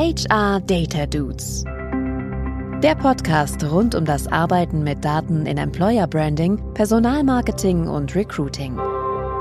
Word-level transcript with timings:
HR 0.00 0.60
Data 0.60 1.04
Dudes. 1.04 1.62
Der 2.82 2.94
Podcast 2.94 3.62
rund 3.64 3.94
um 3.94 4.06
das 4.06 4.26
Arbeiten 4.28 4.82
mit 4.82 5.04
Daten 5.04 5.44
in 5.44 5.58
Employer 5.58 6.06
Branding, 6.06 6.58
Personalmarketing 6.72 7.86
und 7.86 8.14
Recruiting. 8.14 8.78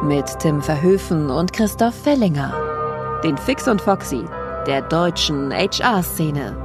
Mit 0.04 0.26
Tim 0.40 0.62
Verhöfen 0.62 1.30
und 1.30 1.54
Christoph 1.54 1.96
Fellinger. 2.04 2.54
Den 3.24 3.38
Fix 3.38 3.70
und 3.70 3.80
Foxy 3.80 4.22
der 4.68 4.82
deutschen 4.82 5.54
HR-Szene. 5.54 6.58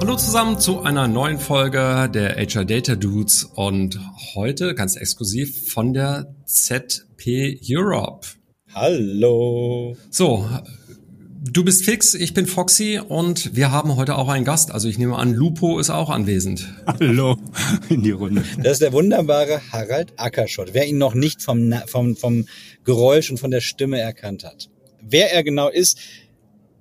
Hallo 0.00 0.16
zusammen 0.16 0.58
zu 0.58 0.80
einer 0.80 1.06
neuen 1.06 1.38
Folge 1.38 2.08
der 2.08 2.36
HR 2.36 2.64
Data 2.64 2.94
Dudes 2.94 3.44
und 3.44 4.00
heute 4.34 4.74
ganz 4.74 4.96
exklusiv 4.96 5.70
von 5.70 5.92
der 5.92 6.34
ZP 6.46 7.60
Europe. 7.68 8.28
Hallo. 8.72 9.94
So, 10.08 10.48
du 11.42 11.64
bist 11.64 11.84
fix, 11.84 12.14
ich 12.14 12.34
bin 12.34 12.46
Foxy 12.46 13.00
und 13.00 13.56
wir 13.56 13.72
haben 13.72 13.96
heute 13.96 14.16
auch 14.16 14.28
einen 14.28 14.44
Gast. 14.44 14.70
Also 14.70 14.88
ich 14.88 14.98
nehme 14.98 15.16
an, 15.16 15.32
Lupo 15.32 15.78
ist 15.78 15.90
auch 15.90 16.10
anwesend. 16.10 16.68
Hallo 16.86 17.36
in 17.88 18.02
die 18.02 18.10
Runde. 18.10 18.44
Das 18.62 18.74
ist 18.74 18.82
der 18.82 18.92
wunderbare 18.92 19.60
Harald 19.72 20.12
Ackerschott. 20.16 20.70
Wer 20.72 20.86
ihn 20.86 20.98
noch 20.98 21.14
nicht 21.14 21.42
vom, 21.42 21.72
vom, 21.86 22.16
vom 22.16 22.46
Geräusch 22.84 23.30
und 23.30 23.38
von 23.38 23.50
der 23.50 23.60
Stimme 23.60 23.98
erkannt 23.98 24.44
hat. 24.44 24.68
Wer 25.00 25.32
er 25.32 25.42
genau 25.42 25.68
ist, 25.68 25.98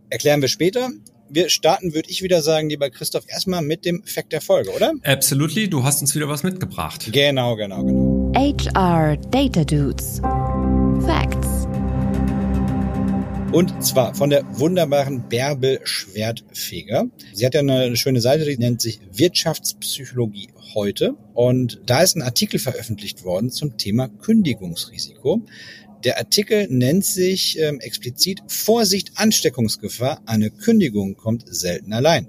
erklären 0.09 0.41
wir 0.41 0.49
später. 0.49 0.89
Wir 1.31 1.49
starten, 1.49 1.93
würde 1.93 2.09
ich 2.09 2.23
wieder 2.23 2.41
sagen, 2.41 2.69
lieber 2.69 2.89
Christoph, 2.89 3.25
erstmal 3.27 3.61
mit 3.61 3.85
dem 3.85 4.03
Fact 4.03 4.33
der 4.33 4.41
Folge, 4.41 4.71
oder? 4.71 4.93
Absolutely, 5.03 5.69
du 5.69 5.83
hast 5.83 6.01
uns 6.01 6.15
wieder 6.15 6.27
was 6.27 6.41
mitgebracht. 6.41 7.07
Genau, 7.11 7.55
genau, 7.55 7.83
genau. 7.83 8.33
HR 8.35 9.15
Data 9.17 9.63
Dudes. 9.63 10.21
Facts. 11.05 11.58
Und 13.51 13.83
zwar 13.83 14.13
von 14.13 14.29
der 14.29 14.45
wunderbaren 14.59 15.27
Bärbel 15.27 15.79
Schwertfeger. 15.83 17.05
Sie 17.33 17.47
hat 17.47 17.55
ja 17.55 17.61
eine 17.61 17.95
schöne 17.97 18.21
Seite, 18.21 18.45
die 18.45 18.59
nennt 18.59 18.79
sich 18.79 18.99
Wirtschaftspsychologie 19.11 20.49
heute. 20.75 21.15
Und 21.33 21.81
da 21.87 22.03
ist 22.03 22.15
ein 22.15 22.21
Artikel 22.21 22.59
veröffentlicht 22.59 23.23
worden 23.23 23.49
zum 23.49 23.75
Thema 23.75 24.07
Kündigungsrisiko. 24.07 25.41
Der 26.03 26.19
Artikel 26.19 26.67
nennt 26.69 27.03
sich 27.05 27.59
ähm, 27.59 27.79
explizit 27.79 28.43
Vorsicht 28.47 29.13
Ansteckungsgefahr. 29.15 30.21
Eine 30.27 30.51
Kündigung 30.51 31.15
kommt 31.15 31.43
selten 31.47 31.91
allein. 31.91 32.27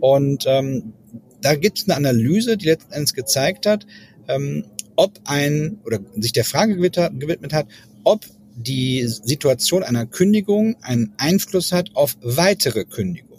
Und 0.00 0.44
ähm, 0.46 0.94
da 1.42 1.56
gibt 1.56 1.78
es 1.78 1.84
eine 1.84 1.96
Analyse, 1.96 2.56
die 2.56 2.66
letzten 2.66 2.92
Endes 2.94 3.12
gezeigt 3.12 3.66
hat, 3.66 3.86
ähm, 4.28 4.64
ob 4.96 5.20
ein 5.24 5.78
oder 5.84 6.00
sich 6.16 6.32
der 6.32 6.44
Frage 6.44 6.74
gewidmet 6.76 7.52
hat, 7.52 7.66
ob 8.02 8.24
die 8.56 9.06
Situation 9.06 9.82
einer 9.82 10.06
Kündigung 10.06 10.76
einen 10.82 11.12
Einfluss 11.18 11.72
hat 11.72 11.90
auf 11.94 12.16
weitere 12.22 12.84
Kündigungen 12.84 13.34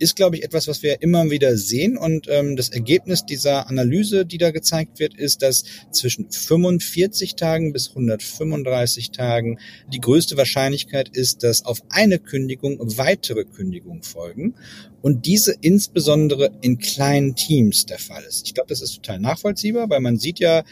ist, 0.00 0.16
glaube 0.16 0.36
ich, 0.36 0.42
etwas, 0.42 0.66
was 0.66 0.82
wir 0.82 1.02
immer 1.02 1.30
wieder 1.30 1.56
sehen. 1.56 1.96
Und 1.98 2.26
ähm, 2.28 2.56
das 2.56 2.70
Ergebnis 2.70 3.26
dieser 3.26 3.68
Analyse, 3.68 4.24
die 4.24 4.38
da 4.38 4.50
gezeigt 4.50 4.98
wird, 4.98 5.14
ist, 5.14 5.42
dass 5.42 5.64
zwischen 5.92 6.30
45 6.30 7.36
Tagen 7.36 7.72
bis 7.72 7.90
135 7.90 9.10
Tagen 9.10 9.58
die 9.92 10.00
größte 10.00 10.38
Wahrscheinlichkeit 10.38 11.10
ist, 11.10 11.42
dass 11.42 11.66
auf 11.66 11.82
eine 11.90 12.18
Kündigung 12.18 12.78
weitere 12.96 13.44
Kündigungen 13.44 14.02
folgen. 14.02 14.54
Und 15.02 15.26
diese 15.26 15.54
insbesondere 15.60 16.50
in 16.62 16.78
kleinen 16.78 17.34
Teams 17.36 17.84
der 17.84 17.98
Fall 17.98 18.24
ist. 18.24 18.46
Ich 18.46 18.54
glaube, 18.54 18.68
das 18.68 18.80
ist 18.80 18.94
total 18.96 19.20
nachvollziehbar, 19.20 19.90
weil 19.90 20.00
man 20.00 20.18
sieht 20.18 20.40
ja, 20.40 20.64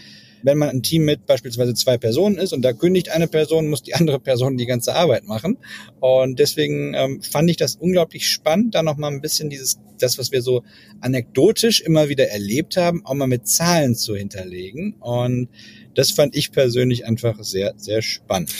wenn 0.42 0.58
man 0.58 0.69
ein 0.69 0.83
Team 0.83 1.05
mit 1.05 1.27
beispielsweise 1.27 1.75
zwei 1.75 1.98
Personen 1.98 2.39
ist 2.39 2.53
und 2.53 2.62
da 2.62 2.72
kündigt 2.72 3.11
eine 3.11 3.28
Person, 3.28 3.69
muss 3.69 3.83
die 3.83 3.94
andere 3.94 4.20
Person 4.20 4.56
die 4.56 4.67
ganze 4.67 4.95
Arbeit 4.95 5.25
machen. 5.25 5.58
Und 6.00 6.39
deswegen 6.39 6.95
ähm, 6.95 7.22
fand 7.22 7.50
ich 7.50 7.56
das 7.56 7.77
unglaublich 7.77 8.28
spannend, 8.28 8.75
da 8.75 8.83
nochmal 8.83 9.12
ein 9.12 9.20
bisschen 9.20 9.50
dieses, 9.50 9.78
das, 9.98 10.19
was 10.19 10.33
wir 10.33 10.42
so 10.42 10.62
anekdotisch 11.00 11.80
immer 11.80 12.08
wieder 12.08 12.28
erlebt 12.28 12.77
haben, 12.77 13.05
auch 13.05 13.14
mal 13.14 13.27
mit 13.27 13.47
Zahlen 13.47 13.95
zu 13.95 14.17
hinterlegen. 14.17 14.95
Und 15.00 15.48
das 15.95 16.11
fand 16.11 16.36
ich 16.36 16.52
persönlich 16.52 17.07
einfach 17.07 17.42
sehr, 17.42 17.74
sehr 17.77 18.02
spannend. 18.02 18.52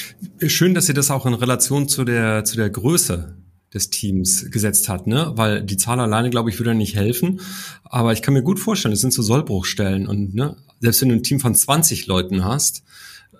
Schön, 0.47 0.74
dass 0.74 0.86
Sie 0.86 0.94
das 0.94 1.10
auch 1.10 1.26
in 1.26 1.34
Relation 1.34 1.88
zu 1.88 2.04
der, 2.04 2.44
zu 2.44 2.56
der 2.56 2.70
Größe 2.70 3.36
des 3.74 3.90
Teams 3.90 4.50
gesetzt 4.50 4.88
hat, 4.88 5.06
ne? 5.06 5.32
Weil 5.34 5.62
die 5.62 5.76
Zahl 5.76 6.00
alleine, 6.00 6.30
glaube 6.30 6.50
ich, 6.50 6.58
würde 6.58 6.74
nicht 6.74 6.94
helfen. 6.94 7.40
Aber 7.84 8.12
ich 8.12 8.22
kann 8.22 8.34
mir 8.34 8.42
gut 8.42 8.58
vorstellen, 8.58 8.94
es 8.94 9.00
sind 9.00 9.12
so 9.12 9.22
Sollbruchstellen 9.22 10.06
und 10.06 10.34
ne, 10.34 10.56
selbst 10.80 11.02
wenn 11.02 11.10
du 11.10 11.16
ein 11.16 11.22
Team 11.22 11.40
von 11.40 11.54
20 11.54 12.06
Leuten 12.06 12.44
hast, 12.44 12.82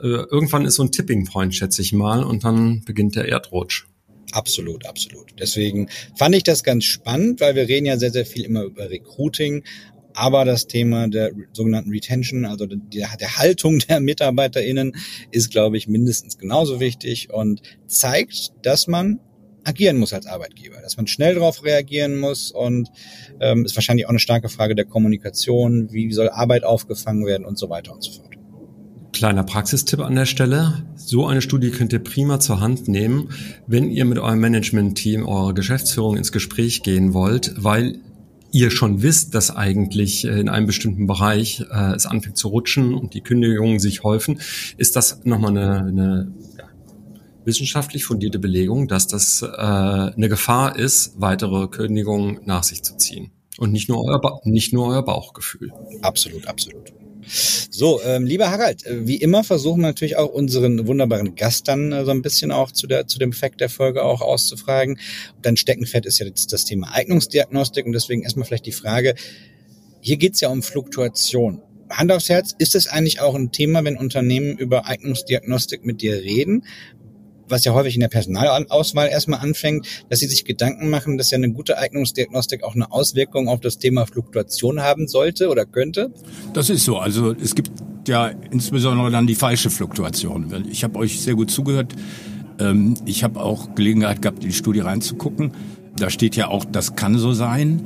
äh, 0.01 0.07
irgendwann 0.07 0.65
ist 0.65 0.75
so 0.75 0.83
ein 0.83 0.93
Tipping 0.93 1.25
Point, 1.25 1.55
schätze 1.55 1.83
ich 1.83 1.93
mal, 1.93 2.23
und 2.23 2.45
dann 2.45 2.83
beginnt 2.85 3.17
der 3.17 3.29
Erdrutsch. 3.29 3.87
Absolut, 4.33 4.87
absolut. 4.87 5.33
Deswegen 5.39 5.89
fand 6.17 6.35
ich 6.35 6.43
das 6.43 6.63
ganz 6.63 6.85
spannend, 6.85 7.41
weil 7.41 7.55
wir 7.55 7.69
reden 7.69 7.87
ja 7.87 7.97
sehr, 7.97 8.11
sehr 8.11 8.27
viel 8.27 8.45
immer 8.45 8.65
über 8.65 8.91
Recruiting, 8.91 9.65
aber 10.13 10.45
das 10.45 10.67
Thema 10.67 11.09
der 11.09 11.33
sogenannten 11.53 11.91
Retention, 11.91 12.45
also 12.45 12.67
der, 12.67 13.09
der 13.17 13.37
Haltung 13.39 13.79
der 13.89 14.01
MitarbeiterInnen, 14.01 14.97
ist, 15.31 15.51
glaube 15.51 15.77
ich, 15.77 15.89
mindestens 15.89 16.39
genauso 16.39 16.81
wichtig 16.81 17.31
und 17.33 17.63
zeigt, 17.87 18.53
dass 18.63 18.87
man 18.87 19.21
agieren 19.69 19.99
muss 19.99 20.13
als 20.13 20.27
Arbeitgeber, 20.27 20.81
dass 20.83 20.97
man 20.97 21.07
schnell 21.07 21.35
darauf 21.35 21.63
reagieren 21.63 22.19
muss 22.19 22.51
und 22.51 22.89
ähm, 23.41 23.65
ist 23.65 23.77
wahrscheinlich 23.77 24.07
auch 24.07 24.11
eine 24.11 24.19
starke 24.19 24.49
Frage 24.49 24.75
der 24.75 24.87
Kommunikation, 24.87 25.93
wie 25.93 26.13
soll 26.13 26.31
Arbeit 26.31 26.65
aufgefangen 26.65 27.27
werden 27.27 27.45
und 27.45 27.59
so 27.59 27.69
weiter 27.69 27.93
und 27.93 28.03
so 28.03 28.13
fort. 28.13 28.29
Kleiner 29.13 29.43
Praxistipp 29.43 30.01
an 30.01 30.15
der 30.15 30.27
Stelle. 30.27 30.85
So 30.97 31.27
eine 31.27 31.43
Studie 31.43 31.71
könnt 31.71 31.93
ihr 31.93 31.99
prima 31.99 32.41
zur 32.41 32.61
Hand 32.61 32.89
nehmen, 32.89 33.31
wenn 33.67 33.91
ihr 33.91 34.05
mit 34.05 34.19
eurem 34.19 34.41
Management-Team, 34.41 35.27
eurer 35.27 35.55
Geschäftsführung 35.55 36.17
ins 36.17 36.33
Gespräch 36.33 36.83
gehen 36.83 37.15
wollt, 37.15 37.53
weil 37.57 38.01
ihr 38.53 38.71
schon 38.71 39.03
wisst, 39.03 39.35
dass 39.35 39.55
eigentlich 39.55 40.25
äh, 40.25 40.41
in 40.41 40.49
einem 40.49 40.67
bestimmten 40.67 41.07
Bereich 41.07 41.65
äh, 41.71 41.95
es 41.95 42.07
anfängt 42.07 42.39
zu 42.39 42.49
rutschen 42.49 42.95
und 42.95 43.13
die 43.15 43.21
Kündigungen 43.21 43.79
sich 43.79 44.05
häufen, 44.05 44.41
ist 44.77 44.97
das 44.97 45.25
nochmal 45.25 45.51
eine, 45.51 45.79
eine 45.87 46.33
wissenschaftlich 47.49 48.05
fundierte 48.05 48.39
Belegung, 48.39 48.87
dass 48.87 49.09
das 49.09 49.43
äh, 49.43 49.47
eine 49.47 50.29
Gefahr 50.29 50.79
ist, 50.79 51.15
weitere 51.17 51.67
Kündigungen 51.67 52.41
nach 52.45 52.63
sich 52.63 52.85
zu 52.85 52.97
ziehen. 52.97 53.33
Und 53.57 53.73
nicht 53.73 53.89
nur 53.89 54.05
euer, 54.05 54.21
ba 54.21 54.39
nicht 54.45 54.73
nur 54.73 54.87
euer 54.87 55.05
Bauchgefühl. 55.05 55.73
Absolut, 56.03 56.47
absolut. 56.47 56.93
So, 57.71 58.01
ähm, 58.05 58.25
lieber 58.25 58.51
Harald, 58.51 58.87
äh, 58.87 59.07
wie 59.07 59.17
immer 59.17 59.45
versuchen 59.45 59.81
wir 59.81 59.89
natürlich 59.89 60.17
auch 60.17 60.33
unseren 60.33 60.87
wunderbaren 60.87 61.35
Gast 61.35 61.67
dann 61.69 61.91
äh, 61.91 62.05
so 62.05 62.11
ein 62.11 62.23
bisschen 62.23 62.53
auch 62.53 62.71
zu, 62.71 62.87
der, 62.87 63.07
zu 63.07 63.19
dem 63.19 63.33
Fakt 63.33 63.61
der 63.61 63.69
Folge 63.69 64.05
auch 64.05 64.21
auszufragen. 64.21 64.99
Dein 65.43 65.57
Steckenpferd 65.57 66.07
ist 66.07 66.19
ja 66.19 66.27
jetzt 66.27 66.53
das 66.53 66.65
Thema 66.65 66.95
Eignungsdiagnostik 66.95 67.87
und 67.87 67.93
deswegen 67.93 68.23
erstmal 68.23 68.47
vielleicht 68.47 68.67
die 68.67 68.73
Frage, 68.73 69.15
hier 70.01 70.17
geht's 70.17 70.41
ja 70.41 70.49
um 70.51 70.63
Fluktuation. 70.63 71.63
Hand 71.91 72.13
aufs 72.13 72.29
Herz, 72.29 72.55
ist 72.59 72.75
es 72.75 72.87
eigentlich 72.87 73.21
auch 73.21 73.35
ein 73.35 73.51
Thema, 73.51 73.83
wenn 73.85 73.97
Unternehmen 73.97 74.59
über 74.59 74.87
Eignungsdiagnostik 74.87 75.85
mit 75.85 76.03
dir 76.03 76.23
reden? 76.23 76.65
Was 77.51 77.65
ja 77.65 77.73
häufig 77.73 77.95
in 77.95 78.01
der 78.01 78.09
Personalauswahl 78.09 79.09
erstmal 79.09 79.41
anfängt, 79.41 79.87
dass 80.09 80.21
sie 80.21 80.27
sich 80.27 80.45
Gedanken 80.45 80.91
machen, 80.91 81.19
dass 81.19 81.31
ja 81.31 81.37
eine 81.37 81.53
gute 81.53 81.79
Eignungsdiagnostik 81.79 82.63
auch 82.63 82.75
eine 82.75 82.91
Auswirkung 82.93 83.49
auf 83.49 83.61
das 83.61 83.79
Thema 83.79 84.07
Fluktuation 84.07 84.81
haben 84.81 85.09
sollte 85.09 85.49
oder 85.49 85.65
könnte? 85.65 86.13
Das 86.53 86.71
ist 86.71 86.85
so. 86.85 86.99
Also 86.99 87.33
es 87.33 87.55
gibt 87.55 87.71
ja 88.07 88.29
insbesondere 88.51 89.11
dann 89.11 89.27
die 89.27 89.35
falsche 89.35 89.71
Fluktuation. 89.71 90.67
Ich 90.71 90.85
habe 90.85 90.99
euch 90.99 91.21
sehr 91.21 91.35
gut 91.35 91.51
zugehört. 91.51 91.95
Ähm, 92.59 92.95
ich 93.05 93.25
habe 93.25 93.41
auch 93.41 93.75
Gelegenheit 93.75 94.23
gehabt, 94.23 94.43
in 94.43 94.51
die 94.51 94.57
Studie 94.57 94.81
reinzugucken. 94.81 95.53
Da 95.97 96.11
steht 96.11 96.37
ja 96.37 96.49
auch, 96.49 96.65
das 96.65 96.97
kann 96.97 97.19
so 97.19 97.33
sein. 97.33 97.85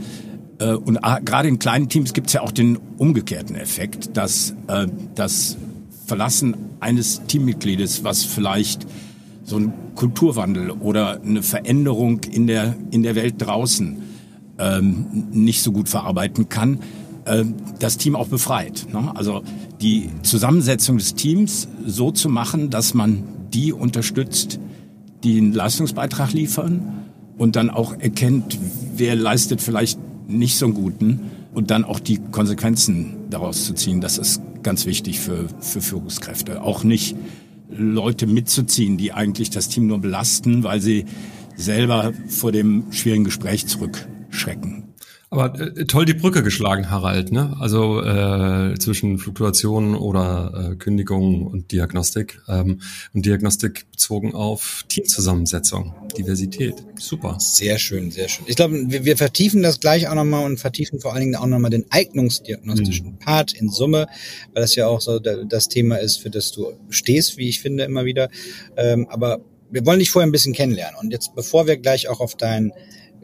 Äh, 0.58 0.74
und 0.74 1.00
gerade 1.24 1.48
in 1.48 1.58
kleinen 1.58 1.88
Teams 1.88 2.12
gibt 2.12 2.28
es 2.28 2.34
ja 2.34 2.42
auch 2.42 2.52
den 2.52 2.78
umgekehrten 2.98 3.56
Effekt, 3.56 4.16
dass 4.16 4.54
äh, 4.68 4.86
das 5.14 5.56
Verlassen 6.06 6.56
eines 6.80 7.22
Teammitgliedes, 7.26 8.04
was 8.04 8.24
vielleicht 8.24 8.86
so 9.44 9.56
ein 9.56 9.72
Kulturwandel 9.94 10.70
oder 10.70 11.20
eine 11.20 11.42
Veränderung 11.42 12.20
in 12.24 12.46
der, 12.46 12.76
in 12.90 13.02
der 13.02 13.14
Welt 13.14 13.34
draußen 13.38 14.02
ähm, 14.58 15.06
nicht 15.32 15.62
so 15.62 15.72
gut 15.72 15.88
verarbeiten 15.88 16.48
kann, 16.48 16.80
äh, 17.24 17.44
das 17.78 17.96
Team 17.96 18.16
auch 18.16 18.28
befreit. 18.28 18.86
Ne? 18.92 19.12
Also 19.14 19.42
die 19.80 20.10
Zusammensetzung 20.22 20.98
des 20.98 21.14
Teams 21.14 21.68
so 21.84 22.10
zu 22.10 22.28
machen, 22.28 22.70
dass 22.70 22.94
man 22.94 23.24
die 23.52 23.72
unterstützt, 23.72 24.60
die 25.24 25.38
einen 25.38 25.52
Leistungsbeitrag 25.52 26.32
liefern 26.32 27.06
und 27.36 27.56
dann 27.56 27.70
auch 27.70 27.94
erkennt, 27.98 28.58
wer 28.96 29.14
leistet 29.16 29.60
vielleicht 29.60 29.98
nicht 30.28 30.56
so 30.56 30.66
einen 30.66 30.74
guten 30.74 31.20
und 31.54 31.70
dann 31.70 31.84
auch 31.84 32.00
die 32.00 32.18
Konsequenzen 32.18 33.16
daraus 33.30 33.64
zu 33.64 33.74
ziehen. 33.74 34.00
Das 34.00 34.18
ist 34.18 34.40
ganz 34.62 34.86
wichtig 34.86 35.20
für, 35.20 35.46
für 35.60 35.80
Führungskräfte. 35.80 36.62
Auch 36.62 36.84
nicht 36.84 37.16
Leute 37.76 38.26
mitzuziehen, 38.26 38.96
die 38.96 39.12
eigentlich 39.12 39.50
das 39.50 39.68
Team 39.68 39.86
nur 39.86 39.98
belasten, 39.98 40.62
weil 40.64 40.80
sie 40.80 41.04
selber 41.56 42.12
vor 42.28 42.52
dem 42.52 42.92
schwierigen 42.92 43.24
Gespräch 43.24 43.66
zurückschrecken. 43.66 44.81
Aber 45.32 45.58
äh, 45.58 45.86
toll 45.86 46.04
die 46.04 46.12
Brücke 46.12 46.42
geschlagen, 46.42 46.90
Harald, 46.90 47.32
ne? 47.32 47.56
Also 47.58 48.02
äh, 48.02 48.74
zwischen 48.78 49.16
Fluktuation 49.16 49.94
oder 49.94 50.72
äh, 50.72 50.76
Kündigung 50.76 51.46
und 51.46 51.72
Diagnostik 51.72 52.42
ähm, 52.48 52.82
und 53.14 53.24
Diagnostik 53.24 53.90
bezogen 53.90 54.34
auf 54.34 54.84
Teamzusammensetzung, 54.88 55.94
Diversität. 56.18 56.84
Super. 56.98 57.38
Sehr 57.40 57.78
schön, 57.78 58.10
sehr 58.10 58.28
schön. 58.28 58.44
Ich 58.46 58.56
glaube, 58.56 58.78
wir, 58.88 59.06
wir 59.06 59.16
vertiefen 59.16 59.62
das 59.62 59.80
gleich 59.80 60.06
auch 60.06 60.14
nochmal 60.14 60.44
und 60.44 60.60
vertiefen 60.60 61.00
vor 61.00 61.14
allen 61.14 61.22
Dingen 61.22 61.36
auch 61.36 61.46
nochmal 61.46 61.70
den 61.70 61.86
eignungsdiagnostischen 61.88 63.12
mhm. 63.12 63.18
Part 63.18 63.54
in 63.54 63.70
Summe, 63.70 64.08
weil 64.52 64.60
das 64.60 64.74
ja 64.74 64.86
auch 64.86 65.00
so 65.00 65.18
das 65.18 65.68
Thema 65.68 65.96
ist, 65.96 66.18
für 66.18 66.28
das 66.28 66.52
du 66.52 66.74
stehst, 66.90 67.38
wie 67.38 67.48
ich 67.48 67.62
finde, 67.62 67.84
immer 67.84 68.04
wieder. 68.04 68.28
Ähm, 68.76 69.06
aber 69.08 69.40
wir 69.70 69.86
wollen 69.86 69.98
dich 69.98 70.10
vorher 70.10 70.28
ein 70.28 70.32
bisschen 70.32 70.52
kennenlernen. 70.52 71.00
Und 71.00 71.10
jetzt, 71.10 71.34
bevor 71.34 71.66
wir 71.66 71.78
gleich 71.78 72.08
auch 72.08 72.20
auf 72.20 72.36
dein 72.36 72.72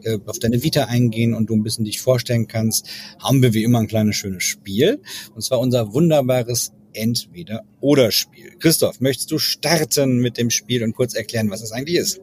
äh, 0.03 0.17
auf 0.25 0.39
deine 0.39 0.63
Vita 0.63 0.85
eingehen 0.85 1.33
und 1.33 1.49
du 1.49 1.55
ein 1.55 1.63
bisschen 1.63 1.85
dich 1.85 2.01
vorstellen 2.01 2.47
kannst, 2.47 2.87
haben 3.21 3.41
wir 3.41 3.53
wie 3.53 3.63
immer 3.63 3.79
ein 3.79 3.87
kleines 3.87 4.15
schönes 4.15 4.43
Spiel. 4.43 5.01
Und 5.35 5.41
zwar 5.41 5.59
unser 5.59 5.93
wunderbares 5.93 6.71
Entweder-Oder-Spiel. 6.93 8.57
Christoph, 8.59 8.99
möchtest 8.99 9.31
du 9.31 9.37
starten 9.37 10.19
mit 10.19 10.37
dem 10.37 10.49
Spiel 10.49 10.83
und 10.83 10.93
kurz 10.93 11.13
erklären, 11.13 11.49
was 11.49 11.61
es 11.61 11.71
eigentlich 11.71 11.97
ist? 11.97 12.21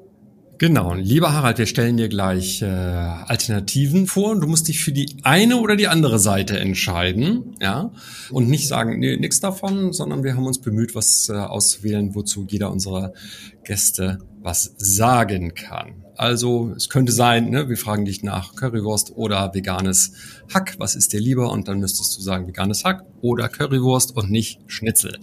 Genau, 0.58 0.94
lieber 0.94 1.34
Harald, 1.34 1.58
wir 1.58 1.66
stellen 1.66 1.98
dir 1.98 2.08
gleich 2.08 2.62
äh, 2.62 2.64
Alternativen 2.64 4.06
vor 4.06 4.30
und 4.30 4.40
du 4.40 4.46
musst 4.46 4.68
dich 4.68 4.82
für 4.82 4.92
die 4.92 5.16
eine 5.22 5.58
oder 5.58 5.76
die 5.76 5.86
andere 5.86 6.18
Seite 6.18 6.58
entscheiden, 6.58 7.54
ja, 7.60 7.92
und 8.30 8.48
nicht 8.48 8.66
sagen, 8.66 8.98
nee, 8.98 9.18
nichts 9.18 9.40
davon, 9.40 9.92
sondern 9.92 10.24
wir 10.24 10.34
haben 10.34 10.46
uns 10.46 10.60
bemüht, 10.60 10.94
was 10.94 11.28
äh, 11.28 11.34
auszuwählen, 11.34 12.14
wozu 12.14 12.46
jeder 12.48 12.70
unserer 12.70 13.12
Gäste 13.64 14.18
was 14.40 14.72
sagen 14.78 15.52
kann. 15.54 16.05
Also 16.16 16.72
es 16.76 16.88
könnte 16.88 17.12
sein, 17.12 17.50
ne, 17.50 17.68
wir 17.68 17.76
fragen 17.76 18.04
dich 18.04 18.22
nach 18.22 18.54
Currywurst 18.54 19.12
oder 19.16 19.52
veganes 19.54 20.12
Hack. 20.52 20.76
Was 20.78 20.96
ist 20.96 21.12
dir 21.12 21.20
lieber? 21.20 21.50
Und 21.50 21.68
dann 21.68 21.80
müsstest 21.80 22.16
du 22.16 22.22
sagen 22.22 22.46
veganes 22.46 22.84
Hack 22.84 23.04
oder 23.20 23.48
Currywurst 23.48 24.16
und 24.16 24.30
nicht 24.30 24.60
Schnitzel. 24.66 25.18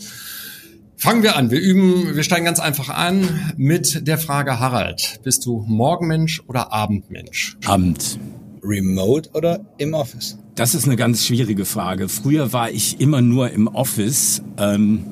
Fangen 0.96 1.24
wir 1.24 1.36
an. 1.36 1.52
Wir 1.52 1.60
üben, 1.60 2.16
wir 2.16 2.24
steigen 2.24 2.46
ganz 2.46 2.60
einfach 2.60 2.90
an 2.90 3.28
mit 3.58 4.08
der 4.08 4.18
Frage 4.18 4.60
Harald. 4.60 5.20
Bist 5.24 5.46
du 5.46 5.64
Morgenmensch 5.68 6.42
oder 6.48 6.72
Abendmensch? 6.72 7.58
Abend. 7.66 8.20
Remote 8.64 9.30
oder 9.34 9.66
im 9.78 9.94
Office? 9.94 10.38
Das 10.56 10.76
ist 10.76 10.86
eine 10.86 10.96
ganz 10.96 11.26
schwierige 11.26 11.66
Frage. 11.66 12.08
Früher 12.08 12.54
war 12.54 12.72
ich 12.72 13.02
immer 13.02 13.22
nur 13.22 13.50
im 13.50 13.68
Office. 13.68 14.44
Ähm 14.58 15.06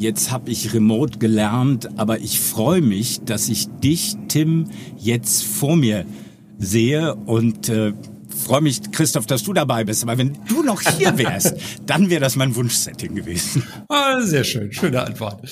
Jetzt 0.00 0.30
habe 0.30 0.50
ich 0.50 0.72
remote 0.72 1.18
gelernt, 1.18 1.90
aber 1.98 2.20
ich 2.20 2.40
freue 2.40 2.80
mich, 2.80 3.20
dass 3.26 3.50
ich 3.50 3.68
dich, 3.84 4.16
Tim, 4.28 4.64
jetzt 4.96 5.44
vor 5.44 5.76
mir 5.76 6.06
sehe 6.58 7.14
und 7.14 7.68
äh, 7.68 7.92
freue 8.34 8.62
mich, 8.62 8.80
Christoph, 8.92 9.26
dass 9.26 9.42
du 9.42 9.52
dabei 9.52 9.84
bist. 9.84 10.02
Aber 10.02 10.16
wenn 10.16 10.38
du 10.48 10.62
noch 10.62 10.80
hier 10.80 11.18
wärst, 11.18 11.54
dann 11.86 12.08
wäre 12.08 12.22
das 12.22 12.34
mein 12.34 12.56
Wunschsetting 12.56 13.14
gewesen. 13.14 13.62
Ah, 13.88 14.22
sehr 14.22 14.44
schön, 14.44 14.72
schöne 14.72 15.04
Antwort. 15.04 15.42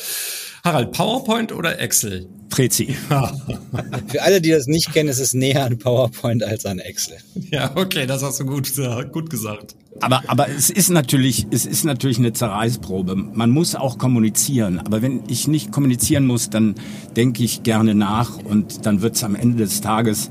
Harald, 0.64 0.92
PowerPoint 0.92 1.52
oder 1.52 1.80
Excel? 1.80 2.28
Prezi. 2.50 2.96
Für 4.08 4.22
alle, 4.22 4.40
die 4.40 4.50
das 4.50 4.66
nicht 4.66 4.92
kennen, 4.92 5.08
ist 5.08 5.20
es 5.20 5.34
näher 5.34 5.64
an 5.64 5.78
PowerPoint 5.78 6.42
als 6.42 6.66
an 6.66 6.78
Excel. 6.78 7.18
Ja, 7.50 7.70
okay, 7.76 8.06
das 8.06 8.22
hast 8.22 8.40
du 8.40 8.46
gut, 8.46 8.72
gut 9.12 9.30
gesagt. 9.30 9.76
Aber, 10.00 10.22
aber 10.28 10.48
es 10.48 10.70
ist 10.70 10.90
natürlich, 10.90 11.46
es 11.50 11.66
ist 11.66 11.84
natürlich 11.84 12.18
eine 12.18 12.32
Zerreißprobe. 12.32 13.16
Man 13.16 13.50
muss 13.50 13.74
auch 13.74 13.98
kommunizieren. 13.98 14.78
Aber 14.78 15.02
wenn 15.02 15.22
ich 15.28 15.48
nicht 15.48 15.72
kommunizieren 15.72 16.26
muss, 16.26 16.50
dann 16.50 16.74
denke 17.16 17.42
ich 17.42 17.62
gerne 17.62 17.94
nach 17.94 18.38
und 18.38 18.86
dann 18.86 19.02
wird 19.02 19.16
es 19.16 19.24
am 19.24 19.34
Ende 19.34 19.58
des 19.58 19.80
Tages 19.80 20.30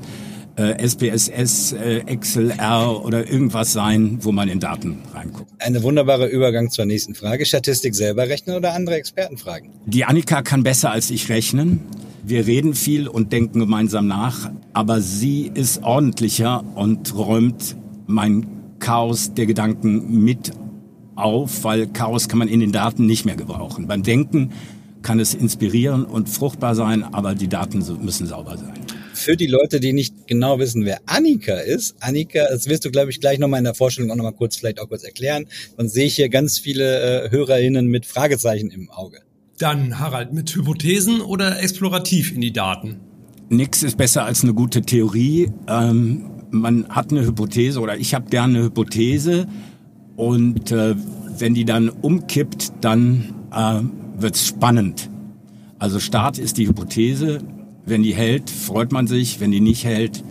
äh, 0.58 0.86
SPSS, 0.86 1.72
äh, 1.72 2.16
XLR 2.16 3.04
oder 3.04 3.30
irgendwas 3.30 3.72
sein, 3.72 4.18
wo 4.22 4.32
man 4.32 4.48
in 4.48 4.60
Daten 4.60 4.98
reinguckt. 5.14 5.50
Eine 5.58 5.82
wunderbare 5.82 6.26
Übergang 6.26 6.70
zur 6.70 6.84
nächsten 6.84 7.14
Frage. 7.14 7.46
Statistik 7.46 7.94
selber 7.94 8.28
rechnen 8.28 8.56
oder 8.56 8.74
andere 8.74 8.96
Experten 8.96 9.38
fragen? 9.38 9.70
Die 9.86 10.04
Annika 10.04 10.42
kann 10.42 10.64
besser 10.64 10.90
als 10.90 11.10
ich 11.10 11.28
rechnen. 11.28 11.80
Wir 12.24 12.46
reden 12.46 12.74
viel 12.74 13.08
und 13.08 13.32
denken 13.32 13.60
gemeinsam 13.60 14.06
nach, 14.06 14.50
aber 14.72 15.00
sie 15.00 15.50
ist 15.54 15.82
ordentlicher 15.82 16.64
und 16.74 17.16
räumt 17.16 17.76
mein 18.06 18.46
Chaos 18.80 19.34
der 19.34 19.46
Gedanken 19.46 20.24
mit 20.24 20.52
auf, 21.14 21.64
weil 21.64 21.86
Chaos 21.86 22.28
kann 22.28 22.38
man 22.38 22.48
in 22.48 22.60
den 22.60 22.72
Daten 22.72 23.06
nicht 23.06 23.24
mehr 23.24 23.36
gebrauchen. 23.36 23.86
Beim 23.86 24.02
Denken 24.02 24.50
kann 25.02 25.20
es 25.20 25.34
inspirieren 25.34 26.04
und 26.04 26.28
fruchtbar 26.28 26.74
sein, 26.74 27.02
aber 27.02 27.34
die 27.34 27.48
Daten 27.48 27.84
müssen 28.02 28.26
sauber 28.26 28.56
sein. 28.56 28.87
Für 29.18 29.36
die 29.36 29.48
Leute, 29.48 29.80
die 29.80 29.92
nicht 29.92 30.28
genau 30.28 30.60
wissen, 30.60 30.84
wer 30.84 31.00
Annika 31.06 31.54
ist, 31.54 31.96
Annika, 31.98 32.46
das 32.48 32.68
wirst 32.68 32.84
du, 32.84 32.90
glaube 32.92 33.10
ich, 33.10 33.20
gleich 33.20 33.40
nochmal 33.40 33.58
in 33.58 33.64
der 33.64 33.74
Vorstellung 33.74 34.12
auch 34.12 34.16
nochmal 34.16 34.32
kurz, 34.32 34.56
vielleicht 34.56 34.80
auch 34.80 34.88
kurz 34.88 35.02
erklären. 35.02 35.46
Dann 35.76 35.88
sehe 35.88 36.06
ich 36.06 36.14
hier 36.14 36.28
ganz 36.28 36.58
viele 36.58 37.24
äh, 37.24 37.30
HörerInnen 37.30 37.88
mit 37.88 38.06
Fragezeichen 38.06 38.70
im 38.70 38.90
Auge. 38.90 39.18
Dann, 39.58 39.98
Harald, 39.98 40.32
mit 40.32 40.54
Hypothesen 40.54 41.20
oder 41.20 41.60
explorativ 41.60 42.32
in 42.32 42.40
die 42.40 42.52
Daten? 42.52 43.00
Nix 43.48 43.82
ist 43.82 43.96
besser 43.96 44.24
als 44.24 44.44
eine 44.44 44.54
gute 44.54 44.82
Theorie. 44.82 45.50
Ähm, 45.66 46.30
man 46.52 46.88
hat 46.88 47.10
eine 47.10 47.26
Hypothese 47.26 47.80
oder 47.80 47.96
ich 47.96 48.14
habe 48.14 48.30
gerne 48.30 48.58
eine 48.58 48.66
Hypothese 48.66 49.48
und 50.16 50.70
äh, 50.70 50.94
wenn 51.38 51.54
die 51.54 51.64
dann 51.64 51.88
umkippt, 51.88 52.72
dann 52.82 53.34
äh, 53.52 53.80
wird's 54.20 54.46
spannend. 54.46 55.10
Also 55.80 55.98
Start 55.98 56.38
ist 56.38 56.56
die 56.56 56.68
Hypothese, 56.68 57.40
wenn 57.88 58.02
die 58.02 58.14
hält, 58.14 58.50
freut 58.50 58.92
man 58.92 59.06
sich. 59.06 59.40
Wenn 59.40 59.50
die 59.50 59.60
nicht 59.60 59.84
hält, 59.84 60.22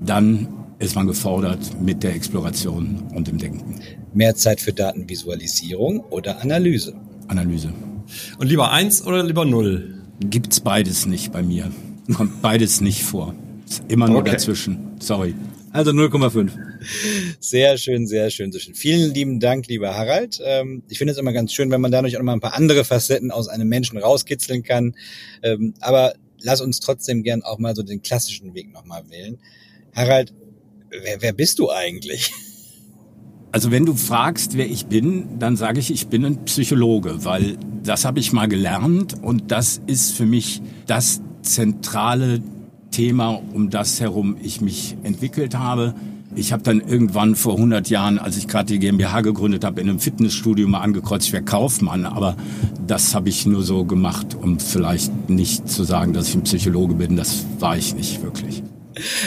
dann 0.00 0.48
ist 0.78 0.94
man 0.94 1.06
gefordert 1.06 1.80
mit 1.80 2.02
der 2.02 2.14
Exploration 2.14 3.04
und 3.14 3.28
dem 3.28 3.38
Denken. 3.38 3.80
Mehr 4.12 4.34
Zeit 4.34 4.60
für 4.60 4.72
Datenvisualisierung 4.72 6.00
oder 6.00 6.40
Analyse? 6.42 6.94
Analyse. 7.28 7.72
Und 8.38 8.48
lieber 8.48 8.70
eins 8.70 9.04
oder 9.04 9.22
lieber 9.22 9.44
null? 9.44 10.02
Gibt's 10.20 10.60
beides 10.60 11.06
nicht 11.06 11.32
bei 11.32 11.42
mir. 11.42 11.70
Kommt 12.12 12.42
beides 12.42 12.80
nicht 12.80 13.02
vor. 13.02 13.34
Ist 13.66 13.82
immer 13.88 14.08
nur 14.08 14.20
okay. 14.20 14.32
dazwischen. 14.32 14.78
Sorry. 15.00 15.34
Also 15.72 15.90
0,5. 15.90 16.50
Sehr 17.40 17.78
schön, 17.78 18.06
sehr 18.06 18.30
schön, 18.30 18.52
sehr 18.52 18.60
schön. 18.60 18.74
Vielen 18.74 19.12
lieben 19.12 19.40
Dank, 19.40 19.66
lieber 19.66 19.96
Harald. 19.96 20.40
Ähm, 20.44 20.84
ich 20.88 20.98
finde 20.98 21.12
es 21.12 21.18
immer 21.18 21.32
ganz 21.32 21.52
schön, 21.52 21.70
wenn 21.72 21.80
man 21.80 21.90
dadurch 21.90 22.16
auch 22.16 22.20
noch 22.20 22.26
mal 22.26 22.34
ein 22.34 22.40
paar 22.40 22.54
andere 22.54 22.84
Facetten 22.84 23.32
aus 23.32 23.48
einem 23.48 23.68
Menschen 23.68 23.98
rauskitzeln 23.98 24.62
kann. 24.62 24.94
Ähm, 25.42 25.74
aber 25.80 26.14
lass 26.44 26.60
uns 26.60 26.78
trotzdem 26.78 27.22
gern 27.22 27.42
auch 27.42 27.58
mal 27.58 27.74
so 27.74 27.82
den 27.82 28.02
klassischen 28.02 28.54
Weg 28.54 28.72
nochmal 28.72 29.08
wählen. 29.08 29.38
Harald, 29.94 30.32
wer, 30.90 31.20
wer 31.22 31.32
bist 31.32 31.58
du 31.58 31.70
eigentlich? 31.70 32.32
Also 33.50 33.70
wenn 33.70 33.86
du 33.86 33.94
fragst, 33.94 34.56
wer 34.56 34.68
ich 34.68 34.86
bin, 34.86 35.38
dann 35.38 35.56
sage 35.56 35.78
ich, 35.78 35.92
ich 35.92 36.08
bin 36.08 36.24
ein 36.24 36.44
Psychologe, 36.44 37.24
weil 37.24 37.56
das 37.84 38.04
habe 38.04 38.18
ich 38.18 38.32
mal 38.32 38.48
gelernt 38.48 39.14
und 39.22 39.52
das 39.52 39.80
ist 39.86 40.10
für 40.16 40.26
mich 40.26 40.60
das 40.88 41.20
zentrale 41.42 42.42
Thema, 42.90 43.28
um 43.28 43.70
das 43.70 44.00
herum 44.00 44.36
ich 44.42 44.60
mich 44.60 44.96
entwickelt 45.04 45.56
habe. 45.56 45.94
Ich 46.36 46.52
habe 46.52 46.64
dann 46.64 46.80
irgendwann 46.80 47.36
vor 47.36 47.54
100 47.54 47.88
Jahren, 47.88 48.18
als 48.18 48.36
ich 48.36 48.48
gerade 48.48 48.66
die 48.66 48.80
GmbH 48.80 49.20
gegründet 49.20 49.64
habe, 49.64 49.80
in 49.80 49.88
einem 49.88 50.00
Fitnessstudio 50.00 50.66
mal 50.66 50.80
angekreuzt, 50.80 51.26
ich 51.26 51.32
wäre 51.32 51.44
Kaufmann. 51.44 52.04
Aber 52.04 52.36
das 52.86 53.14
habe 53.14 53.28
ich 53.28 53.46
nur 53.46 53.62
so 53.62 53.84
gemacht, 53.84 54.34
um 54.34 54.58
vielleicht 54.58 55.30
nicht 55.30 55.68
zu 55.68 55.84
sagen, 55.84 56.12
dass 56.12 56.28
ich 56.28 56.34
ein 56.34 56.42
Psychologe 56.42 56.94
bin. 56.94 57.16
Das 57.16 57.46
war 57.60 57.76
ich 57.76 57.94
nicht 57.94 58.22
wirklich. 58.22 58.64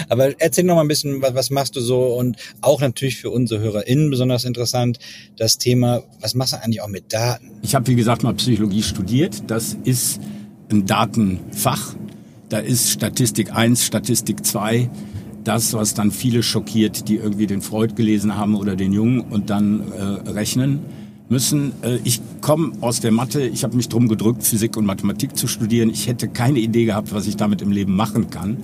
Aber 0.10 0.40
erzähl 0.40 0.66
noch 0.66 0.76
mal 0.76 0.82
ein 0.82 0.88
bisschen, 0.90 1.22
was, 1.22 1.34
was 1.34 1.50
machst 1.50 1.76
du 1.78 1.82
so 1.82 2.16
und 2.16 2.38
auch 2.62 2.82
natürlich 2.82 3.18
für 3.18 3.30
unsere 3.30 3.62
HörerInnen 3.62 4.10
besonders 4.10 4.44
interessant, 4.44 5.00
das 5.38 5.58
Thema, 5.58 6.04
was 6.20 6.36
machst 6.36 6.54
du 6.54 6.62
eigentlich 6.62 6.82
auch 6.82 6.88
mit 6.88 7.14
Daten? 7.14 7.52
Ich 7.62 7.74
habe, 7.74 7.88
wie 7.88 7.96
gesagt, 7.96 8.24
mal 8.24 8.34
Psychologie 8.34 8.84
studiert. 8.84 9.44
Das 9.48 9.78
ist 9.86 10.20
ein 10.70 10.86
Datenfach. 10.86 11.96
Da 12.50 12.60
ist 12.60 12.92
Statistik 12.92 13.54
1, 13.54 13.86
Statistik 13.86 14.46
2 14.46 14.90
das, 15.48 15.74
was 15.74 15.94
dann 15.94 16.12
viele 16.12 16.44
schockiert, 16.44 17.08
die 17.08 17.16
irgendwie 17.16 17.48
den 17.48 17.62
Freud 17.62 17.94
gelesen 17.96 18.38
haben 18.38 18.56
oder 18.56 18.76
den 18.76 18.94
Jungen 18.94 19.22
und 19.22 19.50
dann 19.50 19.92
äh, 19.92 20.30
rechnen 20.30 20.80
müssen. 21.30 21.72
Äh, 21.82 22.00
ich 22.04 22.22
komme 22.42 22.74
aus 22.82 23.00
der 23.00 23.12
Mathe, 23.12 23.46
ich 23.48 23.64
habe 23.64 23.76
mich 23.76 23.90
drum 23.90 24.08
gedrückt, 24.08 24.44
Physik 24.44 24.78
und 24.78 24.86
Mathematik 24.86 25.38
zu 25.38 25.48
studieren. 25.48 25.90
Ich 25.90 26.08
hätte 26.08 26.28
keine 26.28 26.60
Idee 26.60 26.86
gehabt, 26.86 27.14
was 27.14 27.28
ich 27.28 27.38
damit 27.38 27.62
im 27.62 27.72
Leben 27.72 27.96
machen 27.96 28.30
kann, 28.30 28.58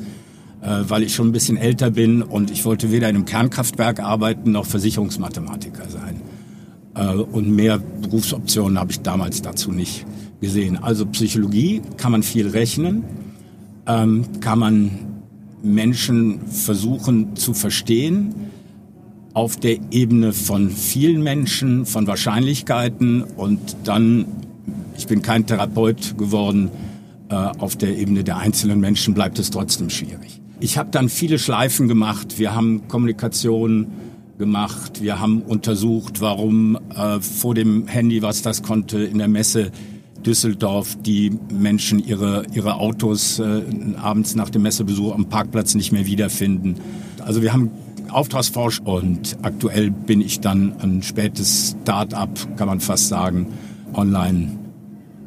äh, 0.61 0.83
weil 0.87 1.03
ich 1.03 1.15
schon 1.15 1.29
ein 1.29 1.31
bisschen 1.31 1.57
älter 1.57 1.91
bin 1.91 2.21
und 2.21 2.51
ich 2.51 2.65
wollte 2.65 2.91
weder 2.91 3.09
in 3.09 3.15
einem 3.15 3.25
Kernkraftwerk 3.25 3.99
arbeiten 3.99 4.51
noch 4.51 4.65
Versicherungsmathematiker 4.65 5.89
sein. 5.89 6.21
Äh, 6.95 7.15
und 7.15 7.49
mehr 7.49 7.79
Berufsoptionen 7.79 8.77
habe 8.77 8.91
ich 8.91 9.01
damals 9.01 9.41
dazu 9.41 9.71
nicht 9.71 10.05
gesehen. 10.41 10.77
Also 10.77 11.05
Psychologie 11.05 11.81
kann 11.97 12.11
man 12.11 12.23
viel 12.23 12.49
rechnen, 12.49 13.03
ähm, 13.87 14.25
kann 14.41 14.59
man 14.59 15.12
Menschen 15.63 16.45
versuchen 16.47 17.35
zu 17.35 17.53
verstehen 17.53 18.35
auf 19.33 19.57
der 19.57 19.77
Ebene 19.91 20.31
von 20.33 20.69
vielen 20.69 21.23
Menschen, 21.23 21.85
von 21.85 22.05
Wahrscheinlichkeiten 22.05 23.23
und 23.23 23.75
dann, 23.83 24.25
ich 24.97 25.07
bin 25.07 25.21
kein 25.21 25.47
Therapeut 25.47 26.17
geworden, 26.17 26.69
äh, 27.29 27.35
auf 27.35 27.75
der 27.75 27.97
Ebene 27.97 28.23
der 28.23 28.37
einzelnen 28.37 28.79
Menschen 28.79 29.13
bleibt 29.13 29.39
es 29.39 29.49
trotzdem 29.49 29.89
schwierig. 29.89 30.39
Ich 30.59 30.77
habe 30.77 30.91
dann 30.91 31.09
viele 31.09 31.39
Schleifen 31.39 31.87
gemacht. 31.87 32.37
Wir 32.37 32.53
haben 32.53 32.87
Kommunikation 32.87 33.87
gemacht. 34.37 35.01
Wir 35.01 35.19
haben 35.19 35.41
untersucht, 35.41 36.21
warum 36.21 36.77
äh, 36.95 37.19
vor 37.19 37.55
dem 37.55 37.87
Handy, 37.87 38.21
was 38.21 38.43
das 38.43 38.61
konnte, 38.61 39.03
in 39.03 39.17
der 39.17 39.27
Messe 39.27 39.71
Düsseldorf 40.25 40.97
die 41.01 41.31
Menschen 41.51 41.99
ihre, 41.99 42.45
ihre 42.53 42.75
Autos 42.75 43.39
äh, 43.39 43.61
abends 44.01 44.35
nach 44.35 44.49
dem 44.49 44.63
Messebesuch 44.63 45.13
am 45.13 45.25
Parkplatz 45.25 45.75
nicht 45.75 45.91
mehr 45.91 46.05
wiederfinden. 46.05 46.75
Also 47.19 47.41
wir 47.41 47.53
haben 47.53 47.71
Auftragsforsch 48.09 48.79
und 48.81 49.37
aktuell 49.41 49.91
bin 49.91 50.21
ich 50.21 50.39
dann 50.39 50.73
ein 50.81 51.03
spätes 51.03 51.75
Start-up, 51.81 52.57
kann 52.57 52.67
man 52.67 52.79
fast 52.79 53.07
sagen, 53.07 53.47
online 53.93 54.62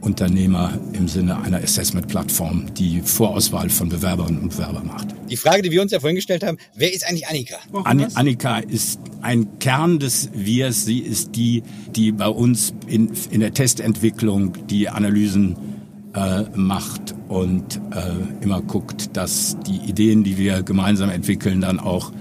Unternehmer 0.06 0.78
im 0.92 1.08
Sinne 1.08 1.42
einer 1.42 1.58
Assessment-Plattform, 1.58 2.72
die 2.74 3.00
Vorauswahl 3.00 3.68
von 3.68 3.88
Bewerberinnen 3.88 4.40
und 4.40 4.50
Bewerbern 4.50 4.86
macht. 4.86 5.08
Die 5.28 5.36
Frage, 5.36 5.62
die 5.62 5.72
wir 5.72 5.82
uns 5.82 5.90
ja 5.90 5.98
vorhin 5.98 6.14
gestellt 6.14 6.44
haben, 6.44 6.58
wer 6.76 6.94
ist 6.94 7.06
eigentlich 7.08 7.26
Annika? 7.26 7.56
An 7.82 8.06
Annika 8.14 8.58
ist 8.58 9.00
ein 9.20 9.58
Kern 9.58 9.98
des 9.98 10.30
Wirs. 10.32 10.84
Sie 10.84 11.00
ist 11.00 11.34
die, 11.34 11.64
die 11.96 12.12
bei 12.12 12.28
uns 12.28 12.72
in, 12.86 13.10
in 13.30 13.40
der 13.40 13.52
Testentwicklung 13.52 14.52
die 14.68 14.88
Analysen 14.88 15.56
äh, 16.14 16.44
macht 16.54 17.16
und 17.26 17.80
äh, 17.90 18.44
immer 18.44 18.62
guckt, 18.62 19.16
dass 19.16 19.56
die 19.66 19.90
Ideen, 19.90 20.22
die 20.22 20.38
wir 20.38 20.62
gemeinsam 20.62 21.10
entwickeln, 21.10 21.60
dann 21.60 21.80
auch 21.80 22.12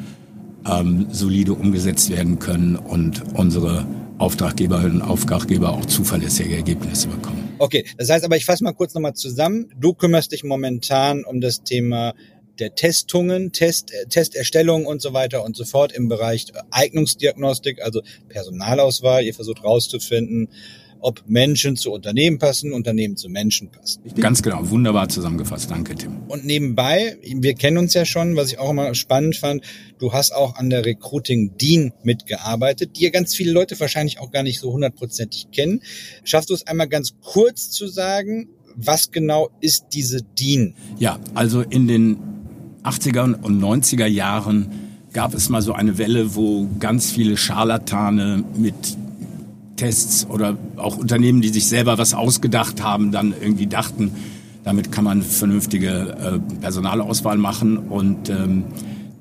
ähm, 0.68 1.06
solide 1.12 1.54
umgesetzt 1.54 2.10
werden 2.10 2.40
können 2.40 2.78
und 2.78 3.22
unsere 3.36 3.86
Auftraggeberinnen 4.18 5.02
und 5.02 5.08
Auftraggeber 5.08 5.70
auch 5.70 5.86
zuverlässige 5.86 6.56
Ergebnisse 6.56 7.10
bekommen. 7.10 7.45
Okay, 7.58 7.86
das 7.98 8.10
heißt 8.10 8.26
aber, 8.26 8.36
ich 8.36 8.46
fasse 8.46 8.64
mal 8.64 8.74
kurz 8.74 8.94
nochmal 8.94 9.14
zusammen. 9.14 9.72
Du 9.80 9.94
kümmerst 9.94 10.34
dich 10.34 10.44
momentan 10.44 11.24
um 11.24 11.40
das 11.40 11.64
Thema 11.64 12.14
der 12.60 12.76
Testungen, 12.76 13.54
Test, 13.54 13.92
äh, 13.94 14.08
Testerstellung 14.08 14.86
und 14.86 15.02
so 15.02 15.14
weiter 15.14 15.44
und 15.44 15.56
so 15.56 15.64
fort 15.64 15.94
im 15.94 16.10
Bereich 16.10 16.48
Eignungsdiagnostik, 16.72 17.82
also 17.82 18.02
Personalauswahl. 18.28 19.24
Ihr 19.24 19.34
versucht 19.34 19.64
rauszufinden, 19.64 20.50
ob 21.00 21.24
Menschen 21.28 21.76
zu 21.76 21.92
Unternehmen 21.92 22.40
passen, 22.40 22.74
Unternehmen 22.74 23.18
zu 23.18 23.30
Menschen 23.30 23.70
passen. 23.70 24.02
Ganz 24.20 24.42
genau, 24.42 24.70
wunderbar 24.70 25.10
zusammengefasst. 25.10 25.70
Danke, 25.72 25.96
Tim. 25.96 26.22
Und 26.28 26.46
nebenbei, 26.46 27.18
wir 27.24 27.54
kennen 27.54 27.78
uns 27.78 27.94
ja 27.94 28.06
schon, 28.06 28.36
was 28.36 28.52
ich 28.52 28.60
auch 28.60 28.72
immer 28.72 28.94
spannend 28.96 29.36
fand, 29.36 29.64
du 30.00 30.14
hast 30.14 30.34
auch 30.34 30.56
an 30.56 30.70
der 30.70 30.86
Recruiting 30.86 31.58
Dean 31.58 31.94
mitgearbeitet, 32.04 32.92
die 32.98 33.04
ja 33.04 33.10
ganz 33.10 33.36
viele 33.36 33.52
Leute 33.52 33.80
wahrscheinlich 33.80 34.20
auch 34.20 34.32
gar 34.32 34.44
nicht 34.44 34.60
so 34.60 34.72
hundertprozentig 34.72 35.52
kennen. 35.52 35.82
Schaffst 36.24 36.50
du 36.50 36.54
es 36.54 36.68
einmal 36.68 36.88
ganz 36.88 37.14
kurz 37.22 37.70
zu 37.72 37.88
sagen, 37.88 38.50
was 38.76 39.12
genau 39.12 39.50
ist 39.62 39.88
diese 39.94 40.22
Dean? 40.22 40.76
Ja, 41.00 41.20
also 41.34 41.62
in 41.62 41.88
den 41.88 42.18
80er 42.84 43.42
und 43.42 43.62
90er 43.62 44.06
Jahren 44.06 44.70
gab 45.14 45.34
es 45.34 45.50
mal 45.50 45.62
so 45.62 45.74
eine 45.74 45.98
Welle, 45.98 46.36
wo 46.36 46.68
ganz 46.80 47.10
viele 47.10 47.38
Scharlatane 47.38 48.44
mit 48.56 48.76
Tests 49.76 50.28
oder 50.30 50.58
auch 50.78 50.98
Unternehmen, 50.98 51.42
die 51.42 51.50
sich 51.50 51.68
selber 51.68 51.98
was 51.98 52.14
ausgedacht 52.14 52.82
haben, 52.82 53.12
dann 53.12 53.34
irgendwie 53.40 53.68
dachten, 53.68 54.12
damit 54.64 54.92
kann 54.92 55.04
man 55.04 55.22
vernünftige 55.22 55.90
äh, 55.90 56.56
Personalauswahl 56.60 57.38
machen. 57.38 57.78
Und 57.78 58.30
ähm, 58.30 58.64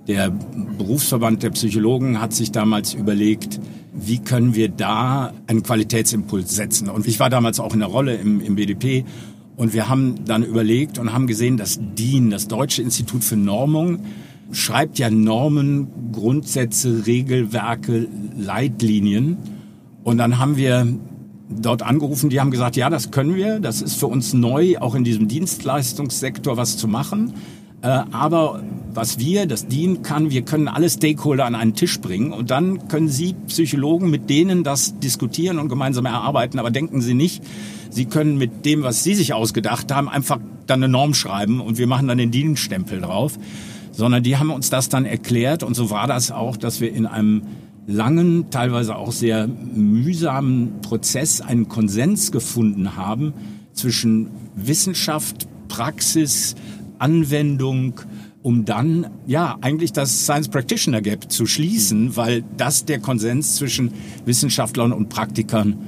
der 0.06 0.30
Berufsverband 0.30 1.42
der 1.42 1.50
Psychologen 1.50 2.20
hat 2.20 2.32
sich 2.32 2.52
damals 2.52 2.94
überlegt, 2.94 3.60
wie 3.92 4.18
können 4.18 4.54
wir 4.54 4.68
da 4.68 5.32
einen 5.46 5.62
Qualitätsimpuls 5.62 6.54
setzen. 6.54 6.88
Und 6.88 7.06
ich 7.06 7.20
war 7.20 7.30
damals 7.30 7.60
auch 7.60 7.74
in 7.74 7.80
der 7.80 7.88
Rolle 7.88 8.14
im, 8.16 8.40
im 8.40 8.56
BDP. 8.56 9.04
Und 9.56 9.72
wir 9.72 9.88
haben 9.88 10.24
dann 10.24 10.42
überlegt 10.42 10.98
und 10.98 11.12
haben 11.12 11.26
gesehen, 11.26 11.56
dass 11.56 11.78
DIN, 11.78 12.30
das 12.30 12.48
Deutsche 12.48 12.82
Institut 12.82 13.22
für 13.22 13.36
Normung, 13.36 14.00
schreibt 14.50 14.98
ja 14.98 15.10
Normen, 15.10 15.88
Grundsätze, 16.12 17.06
Regelwerke, 17.06 18.08
Leitlinien. 18.36 19.36
Und 20.04 20.18
dann 20.18 20.38
haben 20.38 20.56
wir 20.56 20.86
dort 21.48 21.82
angerufen, 21.82 22.30
die 22.30 22.40
haben 22.40 22.50
gesagt, 22.50 22.76
ja, 22.76 22.90
das 22.90 23.10
können 23.10 23.34
wir, 23.34 23.58
das 23.58 23.82
ist 23.82 23.98
für 23.98 24.06
uns 24.06 24.34
neu, 24.34 24.78
auch 24.78 24.94
in 24.94 25.04
diesem 25.04 25.28
Dienstleistungssektor 25.28 26.56
was 26.56 26.76
zu 26.76 26.88
machen. 26.88 27.34
Äh, 27.82 27.88
aber 28.12 28.62
was 28.92 29.18
wir, 29.18 29.46
das 29.46 29.66
DIN 29.66 30.02
kann, 30.02 30.30
wir 30.30 30.42
können 30.42 30.68
alle 30.68 30.88
Stakeholder 30.88 31.44
an 31.44 31.54
einen 31.54 31.74
Tisch 31.74 32.00
bringen 32.00 32.32
und 32.32 32.50
dann 32.50 32.88
können 32.88 33.08
Sie 33.08 33.34
Psychologen 33.46 34.10
mit 34.10 34.30
denen 34.30 34.62
das 34.62 34.98
diskutieren 35.00 35.58
und 35.58 35.68
gemeinsam 35.68 36.06
erarbeiten. 36.06 36.58
Aber 36.58 36.70
denken 36.70 37.00
Sie 37.00 37.14
nicht, 37.14 37.42
Sie 37.90 38.06
können 38.06 38.38
mit 38.38 38.64
dem, 38.64 38.82
was 38.82 39.04
Sie 39.04 39.14
sich 39.14 39.34
ausgedacht 39.34 39.92
haben, 39.92 40.08
einfach 40.08 40.38
dann 40.66 40.82
eine 40.82 40.90
Norm 40.90 41.14
schreiben 41.14 41.60
und 41.60 41.76
wir 41.78 41.86
machen 41.86 42.08
dann 42.08 42.18
den 42.18 42.30
DIN-Stempel 42.30 43.00
drauf. 43.00 43.38
Sondern 43.92 44.24
die 44.24 44.38
haben 44.38 44.50
uns 44.50 44.70
das 44.70 44.88
dann 44.88 45.04
erklärt 45.04 45.62
und 45.62 45.74
so 45.74 45.88
war 45.90 46.08
das 46.08 46.32
auch, 46.32 46.56
dass 46.56 46.80
wir 46.80 46.92
in 46.92 47.06
einem 47.06 47.42
langen, 47.86 48.50
teilweise 48.50 48.96
auch 48.96 49.12
sehr 49.12 49.46
mühsamen 49.46 50.80
Prozess 50.80 51.40
einen 51.40 51.68
Konsens 51.68 52.32
gefunden 52.32 52.96
haben 52.96 53.34
zwischen 53.72 54.28
Wissenschaft, 54.56 55.46
Praxis, 55.68 56.54
Anwendung, 56.98 58.00
um 58.42 58.64
dann 58.64 59.08
ja 59.26 59.56
eigentlich 59.60 59.92
das 59.92 60.24
Science 60.24 60.48
Practitioner 60.48 61.00
Gap 61.00 61.30
zu 61.30 61.46
schließen, 61.46 62.16
weil 62.16 62.44
das 62.56 62.84
der 62.84 63.00
Konsens 63.00 63.56
zwischen 63.56 63.92
Wissenschaftlern 64.24 64.92
und 64.92 65.08
Praktikern 65.08 65.78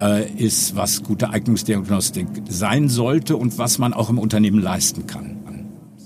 äh, 0.00 0.30
ist, 0.32 0.76
was 0.76 1.02
gute 1.02 1.30
Eignungsdiagnostik 1.30 2.26
sein 2.48 2.88
sollte 2.88 3.36
und 3.36 3.58
was 3.58 3.78
man 3.78 3.92
auch 3.92 4.08
im 4.10 4.18
Unternehmen 4.18 4.60
leisten 4.60 5.06
kann. 5.06 5.39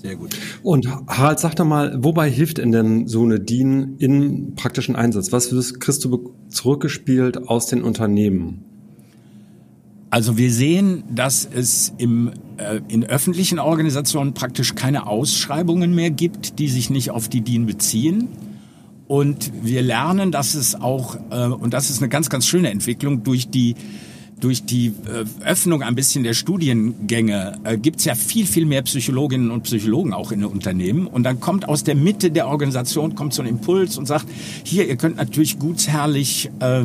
Sehr 0.05 0.17
gut. 0.17 0.37
Und 0.61 0.87
Harald, 1.07 1.39
sag 1.39 1.55
doch 1.55 1.65
mal, 1.65 1.97
wobei 1.97 2.29
hilft 2.29 2.59
in 2.59 2.71
denn 2.71 3.07
so 3.07 3.23
eine 3.23 3.39
DIN 3.39 3.95
in 3.97 4.53
praktischen 4.53 4.95
Einsatz? 4.95 5.31
Was 5.31 5.49
kriegst 5.79 6.05
du 6.05 6.31
zurückgespielt 6.47 7.47
aus 7.47 7.65
den 7.65 7.81
Unternehmen? 7.81 8.63
Also 10.11 10.37
wir 10.37 10.51
sehen, 10.51 11.05
dass 11.09 11.49
es 11.51 11.91
im, 11.97 12.31
äh, 12.57 12.81
in 12.87 13.03
öffentlichen 13.03 13.57
Organisationen 13.57 14.35
praktisch 14.35 14.75
keine 14.75 15.07
Ausschreibungen 15.07 15.95
mehr 15.95 16.11
gibt, 16.11 16.59
die 16.59 16.67
sich 16.67 16.91
nicht 16.91 17.09
auf 17.09 17.27
die 17.27 17.41
DIN 17.41 17.65
beziehen. 17.65 18.27
Und 19.07 19.51
wir 19.63 19.81
lernen, 19.81 20.31
dass 20.31 20.53
es 20.53 20.75
auch, 20.75 21.17
äh, 21.31 21.47
und 21.47 21.73
das 21.73 21.89
ist 21.89 21.97
eine 21.99 22.09
ganz, 22.09 22.29
ganz 22.29 22.45
schöne 22.45 22.69
Entwicklung, 22.69 23.23
durch 23.23 23.49
die 23.49 23.73
durch 24.39 24.65
die 24.65 24.87
äh, 24.87 25.25
Öffnung 25.43 25.81
ein 25.81 25.95
bisschen 25.95 26.23
der 26.23 26.33
Studiengänge 26.33 27.59
äh, 27.63 27.77
gibt 27.77 27.99
es 27.99 28.05
ja 28.05 28.15
viel, 28.15 28.45
viel 28.45 28.65
mehr 28.65 28.81
Psychologinnen 28.81 29.51
und 29.51 29.63
Psychologen 29.63 30.13
auch 30.13 30.31
in 30.31 30.41
den 30.41 30.49
Unternehmen. 30.49 31.07
Und 31.07 31.23
dann 31.23 31.39
kommt 31.39 31.67
aus 31.67 31.83
der 31.83 31.95
Mitte 31.95 32.31
der 32.31 32.47
Organisation 32.47 33.15
kommt 33.15 33.33
so 33.33 33.41
ein 33.41 33.47
Impuls 33.47 33.97
und 33.97 34.05
sagt, 34.05 34.25
hier, 34.63 34.87
ihr 34.87 34.97
könnt 34.97 35.17
natürlich 35.17 35.57
gutsherrlich 35.57 36.49
äh, 36.59 36.81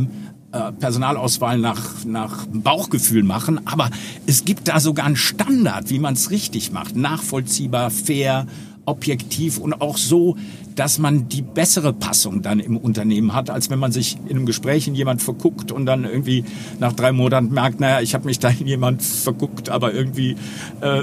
äh, 0.53 0.73
Personalauswahl 0.73 1.59
nach, 1.59 2.05
nach 2.05 2.45
Bauchgefühl 2.53 3.23
machen, 3.23 3.61
aber 3.67 3.89
es 4.27 4.45
gibt 4.45 4.67
da 4.67 4.81
sogar 4.81 5.07
einen 5.07 5.15
Standard, 5.15 5.91
wie 5.91 6.01
man 6.01 6.15
es 6.15 6.33
richtig 6.33 6.73
macht. 6.73 6.97
Nachvollziehbar, 6.97 7.91
fair, 7.91 8.47
objektiv 8.85 9.59
und 9.59 9.81
auch 9.81 9.97
so, 9.97 10.37
dass 10.77 10.99
man 10.99 11.29
die 11.29 11.43
bessere 11.43 11.93
Passung 11.93 12.43
dann 12.43 12.61
im 12.61 12.77
Unternehmen 12.77 13.35
hat, 13.35 13.51
als 13.51 13.71
wenn 13.71 13.79
man 13.79 13.93
sich 13.93 14.19
in 14.27 14.37
einem 14.37 14.47
Gespräch 14.47 14.89
in 14.89 14.95
jemand 14.95 15.23
verguckt 15.23 15.73
und 15.73 15.87
dann 15.87 16.05
irgendwie 16.05 16.45
nach 16.79 16.93
drei 16.93 17.13
Monaten 17.13 17.53
merkt, 17.53 17.81
naja, 17.81 18.01
ich 18.01 18.15
habe 18.15 18.27
mich 18.27 18.39
da 18.39 18.49
in 18.49 18.67
jemand 18.67 19.03
verguckt, 19.03 19.69
aber 19.69 19.93
irgendwie 19.93 20.37
äh, 20.81 21.03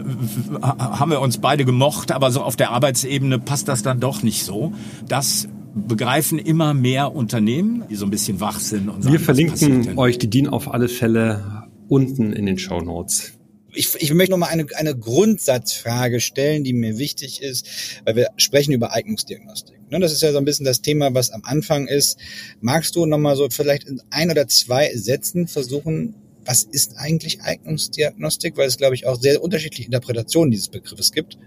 haben 0.62 1.12
wir 1.12 1.22
uns 1.22 1.38
beide 1.38 1.66
gemocht, 1.66 2.12
aber 2.12 2.32
so 2.32 2.42
auf 2.42 2.56
der 2.56 2.72
Arbeitsebene 2.72 3.40
passt 3.40 3.68
das 3.68 3.84
dann 3.84 4.00
doch 4.00 4.24
nicht 4.24 4.44
so. 4.44 4.74
Das 5.08 5.48
begreifen 5.76 6.40
immer 6.40 6.74
mehr 6.74 7.16
Unternehmen, 7.16 7.84
die 7.90 7.96
so 7.96 8.06
ein 8.06 8.12
bisschen 8.12 8.40
wach 8.40 8.60
sind. 8.60 8.90
Und 8.90 9.04
sagen, 9.04 9.14
wir 9.14 9.20
verlinken 9.20 9.98
euch 9.98 10.18
die 10.18 10.30
DIN 10.30 10.48
auf 10.48 10.74
alle 10.74 10.88
Fälle 10.88 11.64
unten 11.88 12.34
in 12.34 12.46
den 12.46 12.58
Show 12.58 12.82
Notes 12.82 13.37
ich, 13.74 13.96
ich 14.00 14.14
möchte 14.14 14.32
noch 14.32 14.38
mal 14.38 14.48
eine, 14.48 14.66
eine 14.76 14.96
Grundsatzfrage 14.96 16.20
stellen, 16.20 16.64
die 16.64 16.74
mir 16.74 16.98
wichtig 16.98 17.42
ist, 17.42 17.68
weil 18.06 18.16
wir 18.16 18.28
sprechen 18.38 18.74
über 18.74 18.94
Eignungsdiagnostik. 18.94 19.78
Ne, 19.90 20.00
das 20.00 20.12
ist 20.12 20.22
ja 20.22 20.32
so 20.32 20.38
ein 20.38 20.46
bisschen 20.46 20.66
das 20.66 20.82
Thema, 20.82 21.14
was 21.14 21.32
am 21.32 21.44
Anfang 21.44 21.88
ist. 21.88 22.18
Magst 22.62 22.96
du 22.96 23.06
noch 23.06 23.18
mal 23.18 23.36
so 23.36 23.48
vielleicht 23.50 23.86
in 23.86 24.02
ein 24.10 24.32
oder 24.32 24.48
zwei 24.48 24.92
Sätzen 24.96 25.48
versuchen, 25.48 26.16
was 26.46 26.64
ist 26.64 26.98
eigentlich 26.98 27.42
Eignungsdiagnostik? 27.42 28.58
Weil 28.58 28.68
es, 28.68 28.78
glaube 28.78 28.96
ich, 28.96 29.06
auch 29.06 29.20
sehr 29.20 29.44
unterschiedliche 29.44 29.86
Interpretationen 29.86 30.52
dieses 30.52 30.70
Begriffes 30.70 31.12
gibt. 31.12 31.38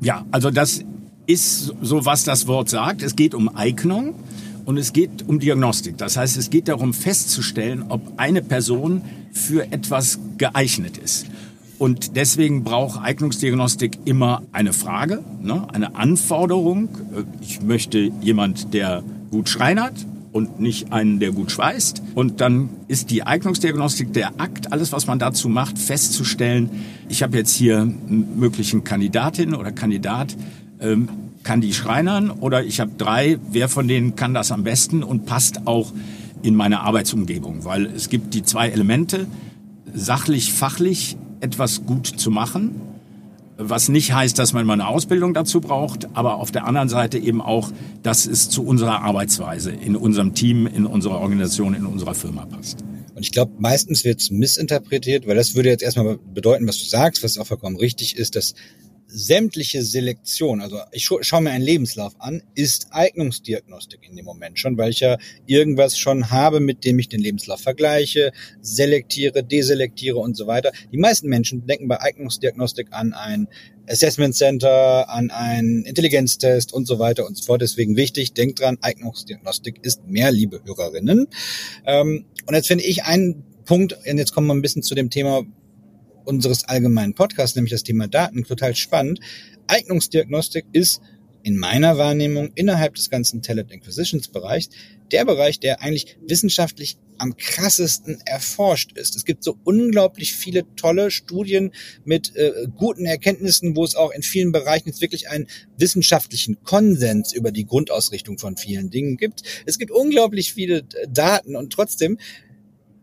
Ja, 0.00 0.26
also 0.30 0.50
das 0.50 0.80
ist 1.26 1.72
so, 1.80 2.04
was 2.04 2.24
das 2.24 2.46
Wort 2.46 2.68
sagt. 2.68 3.02
Es 3.02 3.16
geht 3.16 3.34
um 3.34 3.54
Eignung 3.54 4.14
und 4.64 4.76
es 4.76 4.92
geht 4.92 5.28
um 5.28 5.40
Diagnostik. 5.40 5.96
Das 5.98 6.16
heißt, 6.16 6.36
es 6.36 6.50
geht 6.50 6.68
darum 6.68 6.94
festzustellen, 6.94 7.84
ob 7.88 8.00
eine 8.16 8.42
Person 8.42 9.02
für 9.32 9.72
etwas 9.72 10.18
geeignet 10.38 10.98
ist. 10.98 11.26
Und 11.78 12.14
deswegen 12.16 12.62
braucht 12.62 13.00
Eignungsdiagnostik 13.02 14.00
immer 14.04 14.42
eine 14.52 14.74
Frage, 14.74 15.24
ne, 15.40 15.66
eine 15.72 15.94
Anforderung. 15.94 16.90
Ich 17.40 17.62
möchte 17.62 18.10
jemand, 18.20 18.74
der 18.74 19.02
gut 19.30 19.48
schreinert 19.48 19.94
und 20.32 20.60
nicht 20.60 20.92
einen, 20.92 21.20
der 21.20 21.32
gut 21.32 21.50
schweißt. 21.50 22.02
Und 22.14 22.40
dann 22.40 22.68
ist 22.88 23.10
die 23.10 23.22
Eignungsdiagnostik 23.22 24.12
der 24.12 24.40
Akt, 24.40 24.72
alles, 24.72 24.92
was 24.92 25.06
man 25.06 25.18
dazu 25.18 25.48
macht, 25.48 25.78
festzustellen, 25.78 26.68
ich 27.08 27.22
habe 27.22 27.38
jetzt 27.38 27.54
hier 27.54 27.80
einen 27.80 28.38
möglichen 28.38 28.84
Kandidatin 28.84 29.54
oder 29.54 29.72
Kandidat, 29.72 30.36
ähm, 30.80 31.08
kann 31.42 31.60
die 31.60 31.72
schreinern 31.72 32.30
oder 32.30 32.64
ich 32.64 32.80
habe 32.80 32.92
drei, 32.96 33.38
wer 33.50 33.68
von 33.68 33.88
denen 33.88 34.16
kann 34.16 34.34
das 34.34 34.52
am 34.52 34.64
besten 34.64 35.02
und 35.02 35.26
passt 35.26 35.66
auch 35.66 35.92
in 36.42 36.54
meine 36.54 36.80
Arbeitsumgebung, 36.80 37.64
weil 37.64 37.86
es 37.86 38.08
gibt 38.08 38.34
die 38.34 38.42
zwei 38.42 38.68
Elemente, 38.68 39.26
sachlich, 39.92 40.52
fachlich 40.52 41.16
etwas 41.40 41.84
gut 41.84 42.06
zu 42.06 42.30
machen, 42.30 42.80
was 43.56 43.90
nicht 43.90 44.12
heißt, 44.14 44.38
dass 44.38 44.52
man 44.54 44.64
mal 44.64 44.74
eine 44.74 44.88
Ausbildung 44.88 45.34
dazu 45.34 45.60
braucht, 45.60 46.08
aber 46.14 46.36
auf 46.36 46.50
der 46.50 46.66
anderen 46.66 46.88
Seite 46.88 47.18
eben 47.18 47.42
auch, 47.42 47.70
dass 48.02 48.26
es 48.26 48.48
zu 48.48 48.64
unserer 48.64 49.02
Arbeitsweise 49.02 49.70
in 49.70 49.96
unserem 49.96 50.34
Team, 50.34 50.66
in 50.66 50.86
unserer 50.86 51.20
Organisation, 51.20 51.74
in 51.74 51.84
unserer 51.84 52.14
Firma 52.14 52.46
passt. 52.46 52.82
Und 53.14 53.22
ich 53.22 53.32
glaube, 53.32 53.52
meistens 53.58 54.04
wird 54.04 54.20
es 54.20 54.30
missinterpretiert, 54.30 55.26
weil 55.26 55.36
das 55.36 55.54
würde 55.54 55.68
jetzt 55.68 55.82
erstmal 55.82 56.16
bedeuten, 56.32 56.66
was 56.66 56.78
du 56.78 56.86
sagst, 56.86 57.22
was 57.22 57.36
auch 57.36 57.46
vollkommen 57.46 57.76
richtig 57.76 58.16
ist, 58.16 58.34
dass 58.34 58.54
sämtliche 59.12 59.82
Selektion, 59.82 60.60
also 60.60 60.78
ich 60.92 61.04
scha 61.04 61.16
schaue 61.22 61.42
mir 61.42 61.50
einen 61.50 61.64
Lebenslauf 61.64 62.14
an, 62.18 62.42
ist 62.54 62.88
Eignungsdiagnostik 62.90 64.00
in 64.02 64.16
dem 64.16 64.24
Moment 64.24 64.58
schon, 64.58 64.78
weil 64.78 64.90
ich 64.90 65.00
ja 65.00 65.18
irgendwas 65.46 65.98
schon 65.98 66.30
habe, 66.30 66.60
mit 66.60 66.84
dem 66.84 66.98
ich 66.98 67.08
den 67.08 67.20
Lebenslauf 67.20 67.60
vergleiche, 67.60 68.32
selektiere, 68.60 69.42
deselektiere 69.42 70.18
und 70.18 70.36
so 70.36 70.46
weiter. 70.46 70.72
Die 70.92 70.98
meisten 70.98 71.28
Menschen 71.28 71.66
denken 71.66 71.88
bei 71.88 72.00
Eignungsdiagnostik 72.00 72.88
an 72.92 73.12
ein 73.12 73.48
Assessment 73.88 74.36
Center, 74.36 75.08
an 75.10 75.30
einen 75.30 75.84
Intelligenztest 75.84 76.72
und 76.72 76.86
so 76.86 76.98
weiter 76.98 77.26
und 77.26 77.36
so 77.36 77.44
fort. 77.44 77.62
Deswegen 77.62 77.96
wichtig, 77.96 78.34
denkt 78.34 78.60
dran, 78.60 78.78
Eignungsdiagnostik 78.80 79.80
ist 79.82 80.06
mehr, 80.06 80.30
liebe 80.30 80.60
Hörerinnen. 80.64 81.26
Ähm, 81.86 82.26
und 82.46 82.54
jetzt 82.54 82.68
finde 82.68 82.84
ich 82.84 83.04
einen 83.04 83.44
Punkt, 83.64 83.92
und 83.92 84.18
jetzt 84.18 84.32
kommen 84.32 84.46
wir 84.46 84.54
ein 84.54 84.62
bisschen 84.62 84.82
zu 84.82 84.94
dem 84.94 85.10
Thema, 85.10 85.42
unseres 86.24 86.64
allgemeinen 86.64 87.14
Podcasts, 87.14 87.56
nämlich 87.56 87.72
das 87.72 87.82
Thema 87.82 88.08
Daten, 88.08 88.44
total 88.44 88.74
spannend. 88.76 89.20
Eignungsdiagnostik 89.66 90.64
ist 90.72 91.00
in 91.42 91.56
meiner 91.56 91.96
Wahrnehmung 91.96 92.50
innerhalb 92.54 92.94
des 92.94 93.10
ganzen 93.10 93.42
Talent 93.42 93.70
Inquisitions 93.70 94.28
Bereichs 94.28 94.68
der 95.10 95.24
Bereich, 95.24 95.58
der 95.58 95.80
eigentlich 95.82 96.16
wissenschaftlich 96.26 96.96
am 97.18 97.36
krassesten 97.36 98.18
erforscht 98.24 98.92
ist. 98.96 99.14
Es 99.14 99.24
gibt 99.24 99.44
so 99.44 99.58
unglaublich 99.64 100.34
viele 100.34 100.64
tolle 100.76 101.10
Studien 101.10 101.72
mit 102.04 102.34
äh, 102.34 102.66
guten 102.76 103.04
Erkenntnissen, 103.04 103.76
wo 103.76 103.84
es 103.84 103.94
auch 103.94 104.10
in 104.10 104.22
vielen 104.22 104.52
Bereichen 104.52 104.88
jetzt 104.88 105.02
wirklich 105.02 105.28
einen 105.28 105.46
wissenschaftlichen 105.76 106.62
Konsens 106.62 107.32
über 107.34 107.52
die 107.52 107.66
Grundausrichtung 107.66 108.38
von 108.38 108.56
vielen 108.56 108.88
Dingen 108.90 109.16
gibt. 109.18 109.42
Es 109.66 109.78
gibt 109.78 109.90
unglaublich 109.90 110.54
viele 110.54 110.84
Daten 111.08 111.56
und 111.56 111.72
trotzdem 111.72 112.16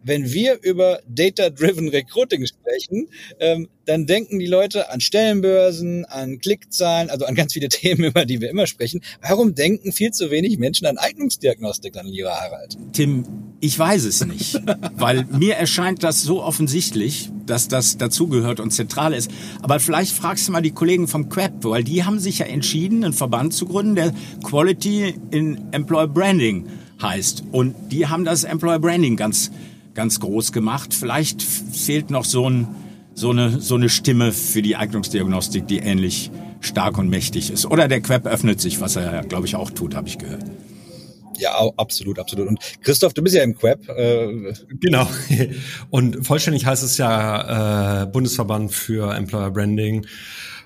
wenn 0.08 0.32
wir 0.32 0.60
über 0.62 1.00
Data-Driven 1.08 1.90
Recruiting 1.90 2.46
sprechen, 2.46 3.10
ähm, 3.40 3.68
dann 3.86 4.06
denken 4.06 4.40
die 4.40 4.48
Leute 4.48 4.90
an 4.90 5.00
Stellenbörsen, 5.02 6.06
an 6.06 6.40
Klickzahlen, 6.40 7.10
also 7.10 7.26
an 7.26 7.36
ganz 7.36 7.54
viele 7.54 7.70
Themen, 7.70 8.06
über 8.06 8.26
die 8.26 8.42
wir 8.42 8.50
immer 8.50 8.68
sprechen. 8.68 9.02
Warum 9.22 9.56
denken 9.56 9.92
viel 9.92 10.12
zu 10.12 10.32
wenig 10.32 10.58
Menschen 10.58 10.88
an 10.88 10.98
Eignungsdiagnostik 10.98 11.94
dann, 11.94 12.08
lieber 12.08 12.32
Harald? 12.32 12.78
Tim, 12.94 13.26
ich 13.60 13.78
weiß 13.78 14.06
es 14.06 14.26
nicht, 14.26 14.60
weil 14.96 15.26
mir 15.26 15.56
erscheint 15.56 16.04
das 16.04 16.22
so 16.22 16.42
offensichtlich, 16.42 17.30
dass 17.46 17.68
das 17.68 17.98
dazugehört 17.98 18.60
und 18.60 18.72
zentral 18.72 19.14
ist. 19.14 19.32
Aber 19.62 19.80
vielleicht 19.80 20.12
fragst 20.12 20.48
du 20.48 20.52
mal 20.52 20.62
die 20.62 20.72
Kollegen 20.72 21.08
vom 21.08 21.30
QEP, 21.30 21.64
weil 21.64 21.84
die 21.84 22.04
haben 22.04 22.20
sich 22.20 22.40
ja 22.40 22.46
entschieden, 22.46 23.04
einen 23.04 23.14
Verband 23.14 23.54
zu 23.54 23.66
gründen, 23.66 23.96
der 23.96 24.14
Quality 24.44 25.16
in 25.32 25.72
Employer 25.72 26.08
Branding 26.08 26.68
heißt. 27.02 27.44
Und 27.52 27.76
die 27.92 28.08
haben 28.08 28.26
das 28.26 28.44
Employer 28.44 28.80
Branding 28.80 29.16
ganz 29.16 29.52
ganz 29.98 30.20
groß 30.20 30.52
gemacht. 30.52 30.94
Vielleicht 30.94 31.42
fehlt 31.42 32.12
noch 32.12 32.24
so, 32.24 32.48
ein, 32.48 32.68
so, 33.16 33.32
eine, 33.32 33.60
so 33.60 33.74
eine 33.76 33.90
Stimme 33.90 34.32
für 34.32 34.62
die 34.62 34.76
Eignungsdiagnostik, 34.76 35.68
die 35.68 35.80
ähnlich 35.80 36.30
stark 36.62 37.00
und 37.00 37.10
mächtig 37.10 37.52
ist. 37.52 37.66
Oder 37.66 37.88
der 37.88 38.02
Queb 38.02 38.28
öffnet 38.28 38.62
sich, 38.62 38.80
was 38.80 38.96
er, 38.96 39.24
glaube 39.24 39.48
ich, 39.48 39.56
auch 39.56 39.72
tut, 39.72 39.96
habe 39.96 40.08
ich 40.08 40.20
gehört. 40.20 40.44
Ja, 41.40 41.52
absolut, 41.78 42.20
absolut. 42.20 42.48
Und 42.48 42.60
Christoph, 42.84 43.14
du 43.16 43.24
bist 43.24 43.36
ja 43.36 43.42
im 43.42 43.56
Queb. 43.58 43.90
Äh 43.90 44.54
genau. 44.80 45.08
Und 45.90 46.26
vollständig 46.26 46.66
heißt 46.68 46.84
es 46.84 46.98
ja 46.98 48.04
äh, 48.04 48.06
Bundesverband 48.06 48.72
für 48.72 49.16
Employer 49.16 49.50
Branding, 49.50 50.06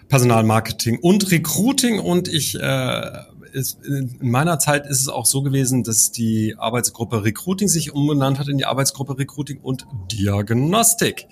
Personalmarketing 0.09 0.99
und 0.99 1.31
Recruiting. 1.31 1.99
Und 1.99 2.27
ich 2.27 2.55
äh, 2.55 3.11
ist, 3.51 3.85
in 3.85 4.17
meiner 4.21 4.59
Zeit 4.59 4.85
ist 4.85 5.01
es 5.01 5.07
auch 5.07 5.25
so 5.25 5.41
gewesen, 5.41 5.83
dass 5.83 6.11
die 6.11 6.55
Arbeitsgruppe 6.57 7.23
Recruiting 7.23 7.67
sich 7.67 7.93
umbenannt 7.93 8.39
hat 8.39 8.47
in 8.47 8.57
die 8.57 8.65
Arbeitsgruppe 8.65 9.17
Recruiting 9.17 9.59
und 9.61 9.85
Diagnostik. 10.11 11.27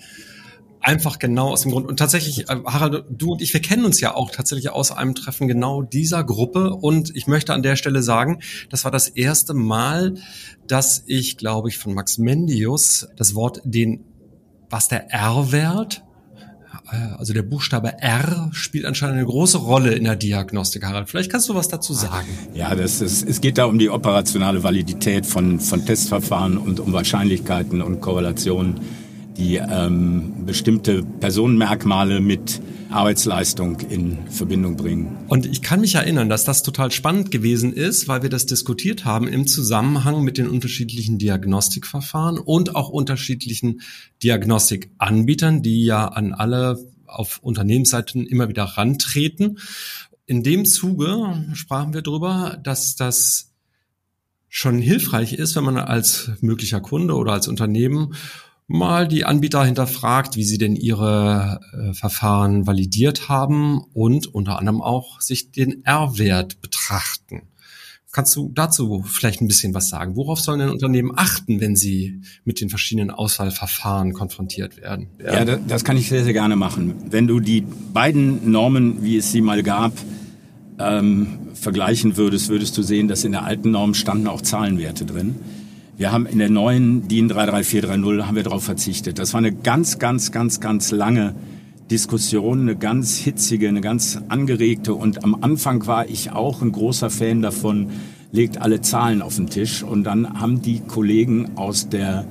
Einfach 0.82 1.18
genau 1.18 1.50
aus 1.50 1.62
dem 1.62 1.72
Grund. 1.72 1.86
Und 1.86 1.98
tatsächlich, 1.98 2.48
äh, 2.48 2.56
Harald, 2.64 3.04
du 3.10 3.32
und 3.32 3.42
ich, 3.42 3.52
wir 3.52 3.60
kennen 3.60 3.84
uns 3.84 4.00
ja 4.00 4.14
auch 4.14 4.30
tatsächlich 4.30 4.70
aus 4.70 4.92
einem 4.92 5.14
Treffen 5.14 5.46
genau 5.46 5.82
dieser 5.82 6.24
Gruppe. 6.24 6.70
Und 6.70 7.14
ich 7.14 7.26
möchte 7.26 7.52
an 7.52 7.62
der 7.62 7.76
Stelle 7.76 8.02
sagen, 8.02 8.40
das 8.70 8.84
war 8.84 8.90
das 8.90 9.08
erste 9.08 9.52
Mal, 9.52 10.14
dass 10.66 11.04
ich, 11.06 11.36
glaube 11.36 11.68
ich, 11.68 11.76
von 11.76 11.92
Max 11.92 12.16
Mendius 12.16 13.08
das 13.16 13.34
Wort 13.34 13.60
den, 13.64 14.04
was 14.70 14.88
der 14.88 15.10
R-Wert 15.10 16.02
also 17.18 17.32
der 17.32 17.42
Buchstabe 17.42 18.00
R 18.00 18.50
spielt 18.52 18.84
anscheinend 18.84 19.16
eine 19.16 19.26
große 19.26 19.58
Rolle 19.58 19.92
in 19.94 20.04
der 20.04 20.16
Diagnostik, 20.16 20.84
Harald. 20.84 21.08
Vielleicht 21.08 21.30
kannst 21.30 21.48
du 21.48 21.54
was 21.54 21.68
dazu 21.68 21.92
sagen. 21.94 22.28
Ja, 22.54 22.74
das 22.74 23.00
ist, 23.00 23.28
es 23.28 23.40
geht 23.40 23.58
da 23.58 23.66
um 23.66 23.78
die 23.78 23.90
operationale 23.90 24.62
Validität 24.62 25.26
von, 25.26 25.60
von 25.60 25.84
Testverfahren 25.84 26.58
und 26.58 26.80
um 26.80 26.92
Wahrscheinlichkeiten 26.92 27.82
und 27.82 28.00
Korrelationen, 28.00 28.80
die 29.40 29.56
ähm, 29.56 30.44
bestimmte 30.44 31.02
Personenmerkmale 31.02 32.20
mit 32.20 32.60
Arbeitsleistung 32.90 33.80
in 33.80 34.18
Verbindung 34.28 34.76
bringen. 34.76 35.16
Und 35.28 35.46
ich 35.46 35.62
kann 35.62 35.80
mich 35.80 35.94
erinnern, 35.94 36.28
dass 36.28 36.44
das 36.44 36.62
total 36.62 36.90
spannend 36.90 37.30
gewesen 37.30 37.72
ist, 37.72 38.06
weil 38.06 38.22
wir 38.22 38.28
das 38.28 38.44
diskutiert 38.46 39.04
haben 39.06 39.26
im 39.28 39.46
Zusammenhang 39.46 40.22
mit 40.22 40.36
den 40.36 40.46
unterschiedlichen 40.46 41.18
Diagnostikverfahren 41.18 42.38
und 42.38 42.76
auch 42.76 42.90
unterschiedlichen 42.90 43.80
Diagnostikanbietern, 44.22 45.62
die 45.62 45.84
ja 45.84 46.06
an 46.08 46.34
alle 46.34 46.78
auf 47.06 47.38
Unternehmensseiten 47.42 48.26
immer 48.26 48.48
wieder 48.48 48.64
rantreten. 48.64 49.58
In 50.26 50.42
dem 50.42 50.66
Zuge 50.66 51.46
sprachen 51.54 51.94
wir 51.94 52.02
darüber, 52.02 52.58
dass 52.62 52.94
das 52.94 53.52
schon 54.48 54.78
hilfreich 54.78 55.32
ist, 55.32 55.56
wenn 55.56 55.64
man 55.64 55.78
als 55.78 56.32
möglicher 56.40 56.80
Kunde 56.80 57.14
oder 57.14 57.32
als 57.32 57.48
Unternehmen 57.48 58.14
mal 58.70 59.08
die 59.08 59.24
Anbieter 59.24 59.64
hinterfragt, 59.64 60.36
wie 60.36 60.44
sie 60.44 60.56
denn 60.56 60.76
ihre 60.76 61.60
äh, 61.72 61.92
Verfahren 61.92 62.68
validiert 62.68 63.28
haben 63.28 63.80
und 63.92 64.32
unter 64.32 64.60
anderem 64.60 64.80
auch 64.80 65.20
sich 65.20 65.50
den 65.50 65.84
R-Wert 65.84 66.60
betrachten. 66.60 67.42
Kannst 68.12 68.34
du 68.36 68.50
dazu 68.54 69.02
vielleicht 69.02 69.40
ein 69.40 69.48
bisschen 69.48 69.74
was 69.74 69.88
sagen? 69.88 70.14
Worauf 70.14 70.40
sollen 70.40 70.60
denn 70.60 70.68
Unternehmen 70.68 71.10
achten, 71.16 71.60
wenn 71.60 71.74
sie 71.74 72.22
mit 72.44 72.60
den 72.60 72.68
verschiedenen 72.68 73.10
Auswahlverfahren 73.10 74.12
konfrontiert 74.12 74.76
werden? 74.76 75.08
Ja, 75.20 75.44
ja 75.44 75.56
das 75.56 75.82
kann 75.84 75.96
ich 75.96 76.08
sehr, 76.08 76.22
sehr 76.22 76.32
gerne 76.32 76.54
machen. 76.54 76.94
Wenn 77.10 77.26
du 77.26 77.40
die 77.40 77.62
beiden 77.92 78.52
Normen, 78.52 79.02
wie 79.02 79.16
es 79.16 79.32
sie 79.32 79.40
mal 79.40 79.64
gab, 79.64 79.92
ähm, 80.78 81.38
vergleichen 81.54 82.16
würdest, 82.16 82.48
würdest 82.48 82.78
du 82.78 82.82
sehen, 82.82 83.08
dass 83.08 83.24
in 83.24 83.32
der 83.32 83.44
alten 83.44 83.72
Norm 83.72 83.94
standen 83.94 84.28
auch 84.28 84.40
Zahlenwerte 84.40 85.04
drin. 85.04 85.34
Wir 86.00 86.12
haben 86.12 86.24
in 86.24 86.38
der 86.38 86.48
neuen 86.48 87.08
DIN 87.08 87.28
33430 87.28 88.26
haben 88.26 88.34
wir 88.34 88.42
darauf 88.42 88.64
verzichtet. 88.64 89.18
Das 89.18 89.34
war 89.34 89.38
eine 89.38 89.52
ganz, 89.52 89.98
ganz, 89.98 90.32
ganz, 90.32 90.58
ganz 90.58 90.92
lange 90.92 91.34
Diskussion, 91.90 92.62
eine 92.62 92.74
ganz 92.74 93.18
hitzige, 93.18 93.68
eine 93.68 93.82
ganz 93.82 94.18
angeregte. 94.28 94.94
Und 94.94 95.22
am 95.24 95.36
Anfang 95.42 95.86
war 95.86 96.08
ich 96.08 96.32
auch 96.32 96.62
ein 96.62 96.72
großer 96.72 97.10
Fan 97.10 97.42
davon, 97.42 97.90
legt 98.32 98.62
alle 98.62 98.80
Zahlen 98.80 99.20
auf 99.20 99.36
den 99.36 99.48
Tisch. 99.48 99.82
Und 99.82 100.04
dann 100.04 100.40
haben 100.40 100.62
die 100.62 100.80
Kollegen 100.80 101.58
aus 101.58 101.90
der 101.90 102.24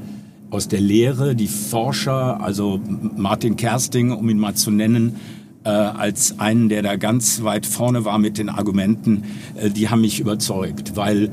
aus 0.50 0.68
der 0.68 0.82
Lehre, 0.82 1.36
die 1.36 1.46
Forscher, 1.46 2.42
also 2.42 2.82
Martin 3.18 3.56
Kersting, 3.56 4.12
um 4.12 4.28
ihn 4.30 4.40
mal 4.40 4.56
zu 4.56 4.72
nennen, 4.72 5.18
äh, 5.64 5.70
als 5.70 6.40
einen, 6.40 6.70
der 6.70 6.82
da 6.82 6.96
ganz 6.96 7.44
weit 7.44 7.68
vorne 7.68 8.04
war 8.04 8.18
mit 8.18 8.40
den 8.40 8.50
Argumenten, 8.50 9.26
äh, 9.54 9.70
die 9.70 9.90
haben 9.90 10.02
mich 10.02 10.20
überzeugt, 10.20 10.96
weil 10.96 11.30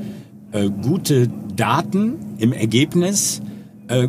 äh, 0.57 0.69
gute 0.69 1.27
Daten 1.55 2.15
im 2.37 2.51
Ergebnis 2.51 3.41
äh, 3.87 4.07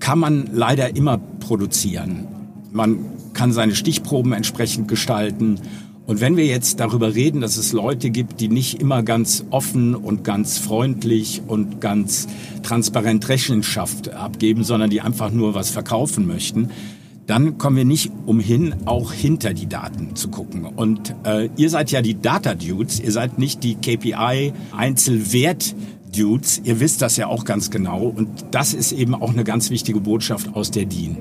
kann 0.00 0.18
man 0.18 0.48
leider 0.52 0.96
immer 0.96 1.18
produzieren. 1.18 2.26
Man 2.72 3.04
kann 3.34 3.52
seine 3.52 3.74
Stichproben 3.74 4.32
entsprechend 4.32 4.88
gestalten. 4.88 5.60
Und 6.06 6.20
wenn 6.20 6.36
wir 6.36 6.46
jetzt 6.46 6.80
darüber 6.80 7.14
reden, 7.14 7.40
dass 7.40 7.56
es 7.56 7.72
Leute 7.72 8.10
gibt, 8.10 8.40
die 8.40 8.48
nicht 8.48 8.80
immer 8.80 9.02
ganz 9.02 9.44
offen 9.50 9.94
und 9.94 10.24
ganz 10.24 10.58
freundlich 10.58 11.42
und 11.46 11.80
ganz 11.80 12.26
transparent 12.62 13.28
Rechenschaft 13.28 14.08
abgeben, 14.12 14.64
sondern 14.64 14.90
die 14.90 15.00
einfach 15.00 15.30
nur 15.30 15.54
was 15.54 15.70
verkaufen 15.70 16.26
möchten, 16.26 16.70
dann 17.26 17.58
kommen 17.58 17.76
wir 17.76 17.84
nicht 17.84 18.10
umhin, 18.26 18.74
auch 18.84 19.12
hinter 19.12 19.54
die 19.54 19.68
Daten 19.68 20.16
zu 20.16 20.28
gucken. 20.28 20.64
Und 20.64 21.14
äh, 21.24 21.48
ihr 21.56 21.70
seid 21.70 21.90
ja 21.90 22.02
die 22.02 22.20
Data 22.20 22.54
Dudes, 22.54 23.00
ihr 23.00 23.12
seid 23.12 23.38
nicht 23.38 23.62
die 23.62 23.76
KPI 23.76 24.52
Einzelwert 24.76 25.74
Dudes, 26.14 26.60
ihr 26.64 26.80
wisst 26.80 27.00
das 27.00 27.16
ja 27.16 27.28
auch 27.28 27.44
ganz 27.44 27.70
genau 27.70 28.02
und 28.02 28.28
das 28.50 28.74
ist 28.74 28.92
eben 28.92 29.14
auch 29.14 29.30
eine 29.30 29.44
ganz 29.44 29.70
wichtige 29.70 30.00
Botschaft 30.00 30.54
aus 30.54 30.70
der 30.70 30.84
DIN. 30.84 31.16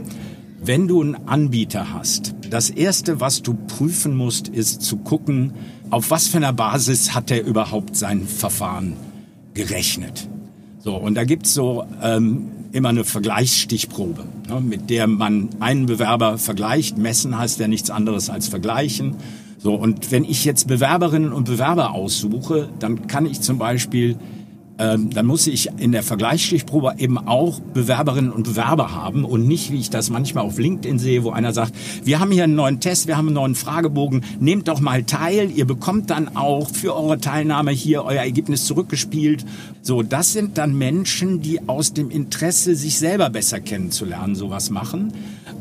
Wenn 0.63 0.87
du 0.87 1.01
einen 1.01 1.15
Anbieter 1.27 1.93
hast, 1.93 2.35
Das 2.51 2.69
Erste, 2.69 3.21
was 3.21 3.43
du 3.43 3.53
prüfen 3.53 4.17
musst, 4.17 4.49
ist 4.49 4.81
zu 4.81 4.97
gucken, 4.97 5.53
auf 5.89 6.11
was 6.11 6.27
für 6.27 6.35
einer 6.35 6.51
Basis 6.51 7.15
hat 7.15 7.31
er 7.31 7.45
überhaupt 7.45 7.95
sein 7.95 8.27
Verfahren 8.27 8.97
gerechnet. 9.53 10.27
So, 10.79 10.97
und 10.97 11.15
da 11.15 11.23
gibt's 11.23 11.53
so 11.53 11.85
ähm, 12.03 12.51
immer 12.71 12.89
eine 12.89 13.03
Vergleichsstichprobe, 13.03 14.25
ne, 14.47 14.61
mit 14.61 14.89
der 14.89 15.07
man 15.07 15.49
einen 15.59 15.85
Bewerber 15.85 16.37
vergleicht. 16.37 16.97
Messen 16.97 17.37
heißt 17.37 17.59
ja 17.59 17.67
nichts 17.67 17.89
anderes 17.89 18.29
als 18.29 18.47
vergleichen. 18.47 19.15
So, 19.57 19.75
und 19.75 20.11
wenn 20.11 20.23
ich 20.23 20.45
jetzt 20.45 20.67
Bewerberinnen 20.67 21.33
und 21.33 21.45
Bewerber 21.45 21.91
aussuche, 21.91 22.69
dann 22.79 23.07
kann 23.07 23.25
ich 23.25 23.41
zum 23.41 23.57
Beispiel 23.57 24.17
ähm, 24.81 25.11
dann 25.11 25.27
muss 25.27 25.45
ich 25.45 25.69
in 25.77 25.91
der 25.91 26.01
Vergleichsstichprobe 26.01 26.95
eben 26.97 27.19
auch 27.19 27.59
Bewerberinnen 27.59 28.31
und 28.31 28.43
Bewerber 28.43 28.95
haben 28.95 29.25
und 29.25 29.47
nicht, 29.47 29.71
wie 29.71 29.79
ich 29.79 29.91
das 29.91 30.09
manchmal 30.09 30.43
auf 30.43 30.57
LinkedIn 30.57 30.97
sehe, 30.97 31.23
wo 31.23 31.29
einer 31.29 31.53
sagt, 31.53 31.73
wir 32.03 32.19
haben 32.19 32.31
hier 32.31 32.45
einen 32.45 32.55
neuen 32.55 32.79
Test, 32.79 33.05
wir 33.05 33.15
haben 33.15 33.27
einen 33.27 33.35
neuen 33.35 33.53
Fragebogen, 33.53 34.23
nehmt 34.39 34.67
doch 34.67 34.79
mal 34.79 35.03
teil, 35.03 35.51
ihr 35.51 35.65
bekommt 35.65 36.09
dann 36.09 36.35
auch 36.35 36.67
für 36.71 36.95
eure 36.95 37.19
Teilnahme 37.19 37.69
hier 37.69 38.03
euer 38.03 38.23
Ergebnis 38.23 38.65
zurückgespielt. 38.65 39.45
So, 39.83 40.01
das 40.01 40.33
sind 40.33 40.57
dann 40.57 40.75
Menschen, 40.75 41.41
die 41.41 41.67
aus 41.69 41.93
dem 41.93 42.09
Interesse, 42.09 42.73
sich 42.75 42.97
selber 42.97 43.29
besser 43.29 43.59
kennenzulernen, 43.59 44.33
sowas 44.33 44.71
machen. 44.71 45.13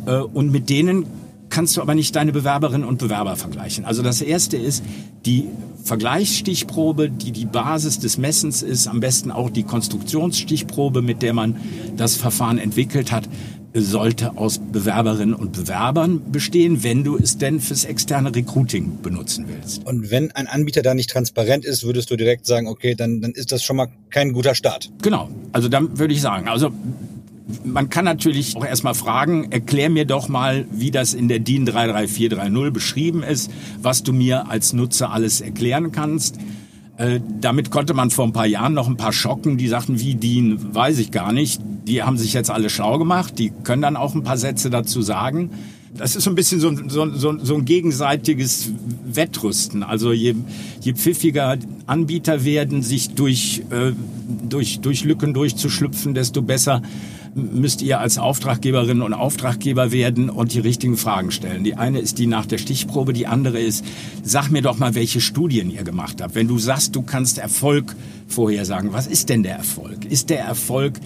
Äh, 0.06 0.16
und 0.16 0.50
mit 0.50 0.70
denen 0.70 1.04
kannst 1.50 1.76
du 1.76 1.82
aber 1.82 1.94
nicht 1.94 2.16
deine 2.16 2.32
Bewerberinnen 2.32 2.86
und 2.86 2.98
Bewerber 2.98 3.36
vergleichen. 3.36 3.84
Also 3.84 4.02
das 4.02 4.22
erste 4.22 4.56
ist 4.56 4.82
die 5.26 5.46
Vergleichsstichprobe, 5.84 7.10
die 7.10 7.32
die 7.32 7.46
Basis 7.46 7.98
des 7.98 8.18
Messens 8.18 8.62
ist, 8.62 8.86
am 8.86 9.00
besten 9.00 9.30
auch 9.30 9.50
die 9.50 9.64
Konstruktionsstichprobe, 9.64 11.02
mit 11.02 11.22
der 11.22 11.32
man 11.32 11.56
das 11.96 12.16
Verfahren 12.16 12.58
entwickelt 12.58 13.12
hat, 13.12 13.28
sollte 13.72 14.36
aus 14.36 14.58
Bewerberinnen 14.58 15.34
und 15.34 15.52
Bewerbern 15.52 16.32
bestehen, 16.32 16.82
wenn 16.82 17.04
du 17.04 17.16
es 17.16 17.38
denn 17.38 17.60
fürs 17.60 17.84
externe 17.84 18.34
Recruiting 18.34 19.00
benutzen 19.00 19.46
willst. 19.48 19.86
Und 19.86 20.10
wenn 20.10 20.32
ein 20.32 20.48
Anbieter 20.48 20.82
da 20.82 20.94
nicht 20.94 21.10
transparent 21.10 21.64
ist, 21.64 21.84
würdest 21.84 22.10
du 22.10 22.16
direkt 22.16 22.46
sagen, 22.46 22.66
okay, 22.66 22.94
dann, 22.94 23.20
dann 23.20 23.30
ist 23.32 23.52
das 23.52 23.62
schon 23.62 23.76
mal 23.76 23.88
kein 24.10 24.32
guter 24.32 24.54
Start. 24.54 24.90
Genau. 25.02 25.28
Also 25.52 25.68
dann 25.68 25.98
würde 25.98 26.14
ich 26.14 26.20
sagen, 26.20 26.48
also 26.48 26.72
man 27.64 27.90
kann 27.90 28.04
natürlich 28.04 28.56
auch 28.56 28.64
erstmal 28.64 28.94
fragen, 28.94 29.52
erklär 29.52 29.90
mir 29.90 30.04
doch 30.04 30.28
mal, 30.28 30.66
wie 30.70 30.90
das 30.90 31.14
in 31.14 31.28
der 31.28 31.38
DIN 31.38 31.66
33430 31.66 32.72
beschrieben 32.72 33.22
ist, 33.22 33.50
was 33.80 34.02
du 34.02 34.12
mir 34.12 34.50
als 34.50 34.72
Nutzer 34.72 35.10
alles 35.10 35.40
erklären 35.40 35.92
kannst. 35.92 36.38
Äh, 36.96 37.20
damit 37.40 37.70
konnte 37.70 37.94
man 37.94 38.10
vor 38.10 38.26
ein 38.26 38.32
paar 38.32 38.46
Jahren 38.46 38.74
noch 38.74 38.88
ein 38.88 38.96
paar 38.96 39.12
schocken, 39.12 39.56
die 39.56 39.68
sagten, 39.68 40.00
wie 40.00 40.14
DIN, 40.14 40.74
weiß 40.74 40.98
ich 40.98 41.10
gar 41.10 41.32
nicht. 41.32 41.60
Die 41.86 42.02
haben 42.02 42.18
sich 42.18 42.34
jetzt 42.34 42.50
alle 42.50 42.68
schlau 42.68 42.98
gemacht, 42.98 43.38
die 43.38 43.52
können 43.64 43.82
dann 43.82 43.96
auch 43.96 44.14
ein 44.14 44.22
paar 44.22 44.36
Sätze 44.36 44.68
dazu 44.68 45.00
sagen. 45.00 45.50
Das 45.96 46.16
ist 46.16 46.24
so 46.24 46.30
ein 46.30 46.36
bisschen 46.36 46.60
so, 46.60 46.72
so, 46.88 47.10
so, 47.14 47.38
so 47.42 47.54
ein 47.56 47.64
gegenseitiges 47.64 48.72
Wettrüsten. 49.04 49.82
Also 49.82 50.12
je, 50.12 50.34
je 50.80 50.94
pfiffiger 50.94 51.58
Anbieter 51.86 52.44
werden, 52.44 52.82
sich 52.82 53.10
durch, 53.10 53.62
äh, 53.70 53.92
durch, 54.48 54.80
durch 54.80 55.04
Lücken 55.04 55.34
durchzuschlüpfen, 55.34 56.14
desto 56.14 56.42
besser 56.42 56.82
müsst 57.34 57.82
ihr 57.82 58.00
als 58.00 58.18
Auftraggeberinnen 58.18 59.02
und 59.02 59.14
Auftraggeber 59.14 59.92
werden 59.92 60.30
und 60.30 60.52
die 60.52 60.60
richtigen 60.60 60.96
Fragen 60.96 61.30
stellen. 61.30 61.64
Die 61.64 61.74
eine 61.74 62.00
ist 62.00 62.18
die 62.18 62.26
nach 62.26 62.46
der 62.46 62.58
Stichprobe, 62.58 63.12
die 63.12 63.26
andere 63.26 63.60
ist, 63.60 63.84
sag 64.22 64.50
mir 64.50 64.62
doch 64.62 64.78
mal, 64.78 64.94
welche 64.94 65.20
Studien 65.20 65.70
ihr 65.70 65.84
gemacht 65.84 66.20
habt. 66.20 66.34
Wenn 66.34 66.48
du 66.48 66.58
sagst, 66.58 66.96
du 66.96 67.02
kannst 67.02 67.38
Erfolg 67.38 67.94
vorhersagen, 68.26 68.92
was 68.92 69.06
ist 69.06 69.28
denn 69.28 69.42
der 69.42 69.56
Erfolg? 69.56 70.04
Ist 70.04 70.30
der 70.30 70.40
Erfolg 70.40 71.00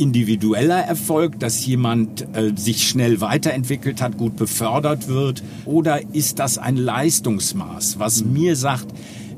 individueller 0.00 0.80
Erfolg, 0.80 1.38
dass 1.38 1.64
jemand 1.66 2.26
äh, 2.34 2.52
sich 2.56 2.88
schnell 2.88 3.20
weiterentwickelt 3.20 4.00
hat, 4.00 4.16
gut 4.16 4.36
befördert 4.36 5.08
wird? 5.08 5.42
Oder 5.66 6.00
ist 6.14 6.38
das 6.38 6.58
ein 6.58 6.76
Leistungsmaß, 6.76 7.98
was 7.98 8.24
mir 8.24 8.56
sagt, 8.56 8.86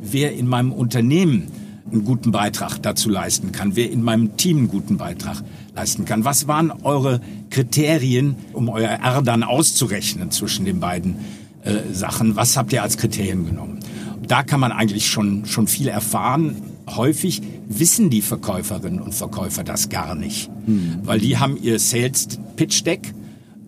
wer 0.00 0.32
in 0.32 0.46
meinem 0.46 0.72
Unternehmen 0.72 1.48
einen 1.90 2.04
guten 2.04 2.32
Beitrag 2.32 2.78
dazu 2.82 3.10
leisten 3.10 3.52
kann, 3.52 3.76
wer 3.76 3.90
in 3.90 4.02
meinem 4.02 4.36
Team 4.36 4.58
einen 4.58 4.68
guten 4.68 4.96
Beitrag 4.96 5.42
leisten 5.74 6.04
kann. 6.04 6.24
Was 6.24 6.48
waren 6.48 6.70
eure 6.82 7.20
Kriterien, 7.50 8.36
um 8.52 8.68
euer 8.68 8.90
R 8.90 9.22
dann 9.22 9.42
auszurechnen 9.42 10.30
zwischen 10.30 10.64
den 10.64 10.80
beiden 10.80 11.16
äh, 11.64 11.92
Sachen? 11.92 12.36
Was 12.36 12.56
habt 12.56 12.72
ihr 12.72 12.82
als 12.82 12.96
Kriterien 12.96 13.46
genommen? 13.46 13.80
Da 14.26 14.42
kann 14.42 14.60
man 14.60 14.72
eigentlich 14.72 15.08
schon, 15.08 15.44
schon 15.46 15.66
viel 15.66 15.88
erfahren. 15.88 16.56
Häufig 16.88 17.42
wissen 17.68 18.10
die 18.10 18.22
Verkäuferinnen 18.22 19.00
und 19.00 19.14
Verkäufer 19.14 19.64
das 19.64 19.88
gar 19.88 20.14
nicht, 20.14 20.50
hm. 20.66 21.00
weil 21.04 21.20
die 21.20 21.38
haben 21.38 21.56
ihr 21.62 21.78
Sales 21.78 22.28
Pitch 22.56 22.84
Deck 22.84 23.14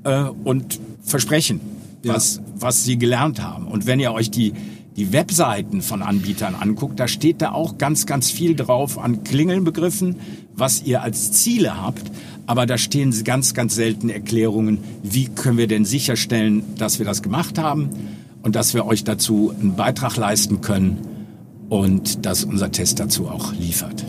äh, 0.05 0.25
und 0.45 0.81
versprechen, 1.03 1.61
ja. 2.03 2.15
was, 2.15 2.41
was 2.57 2.85
sie 2.85 2.99
gelernt 2.99 3.43
haben. 3.43 3.67
Und 3.69 3.87
wenn 3.87 4.01
ihr 4.01 4.13
euch 4.13 4.31
die 4.31 4.53
die 4.97 5.13
Webseiten 5.13 5.83
von 5.83 6.03
Anbietern 6.03 6.55
anguckt, 6.55 7.01
da 7.01 7.09
steht 7.09 7.43
da 7.43 7.53
auch 7.53 7.79
ganz, 7.79 8.07
ganz 8.07 8.31
viel 8.31 8.55
drauf 8.55 8.99
an 8.99 9.25
Klingelnbegriffen, 9.25 10.17
was 10.55 10.83
ihr 10.83 11.03
als 11.03 11.33
Ziele 11.33 11.81
habt. 11.83 12.11
Aber 12.47 12.67
da 12.67 12.79
stehen 12.79 13.13
ganz, 13.25 13.55
ganz 13.55 13.75
selten 13.75 14.09
Erklärungen, 14.09 14.79
wie 15.03 15.27
können 15.27 15.59
wir 15.59 15.67
denn 15.67 15.85
sicherstellen, 15.85 16.63
dass 16.79 16.99
wir 16.99 17.07
das 17.07 17.23
gemacht 17.23 17.59
haben 17.59 17.91
und 18.43 18.55
dass 18.55 18.75
wir 18.75 18.87
euch 18.87 19.03
dazu 19.03 19.53
einen 19.59 19.77
Beitrag 19.77 20.17
leisten 20.17 20.61
können 20.61 20.99
und 21.75 22.25
dass 22.25 22.45
unser 22.45 22.71
Test 22.71 23.01
dazu 23.01 23.29
auch 23.29 23.53
liefert. 23.53 24.05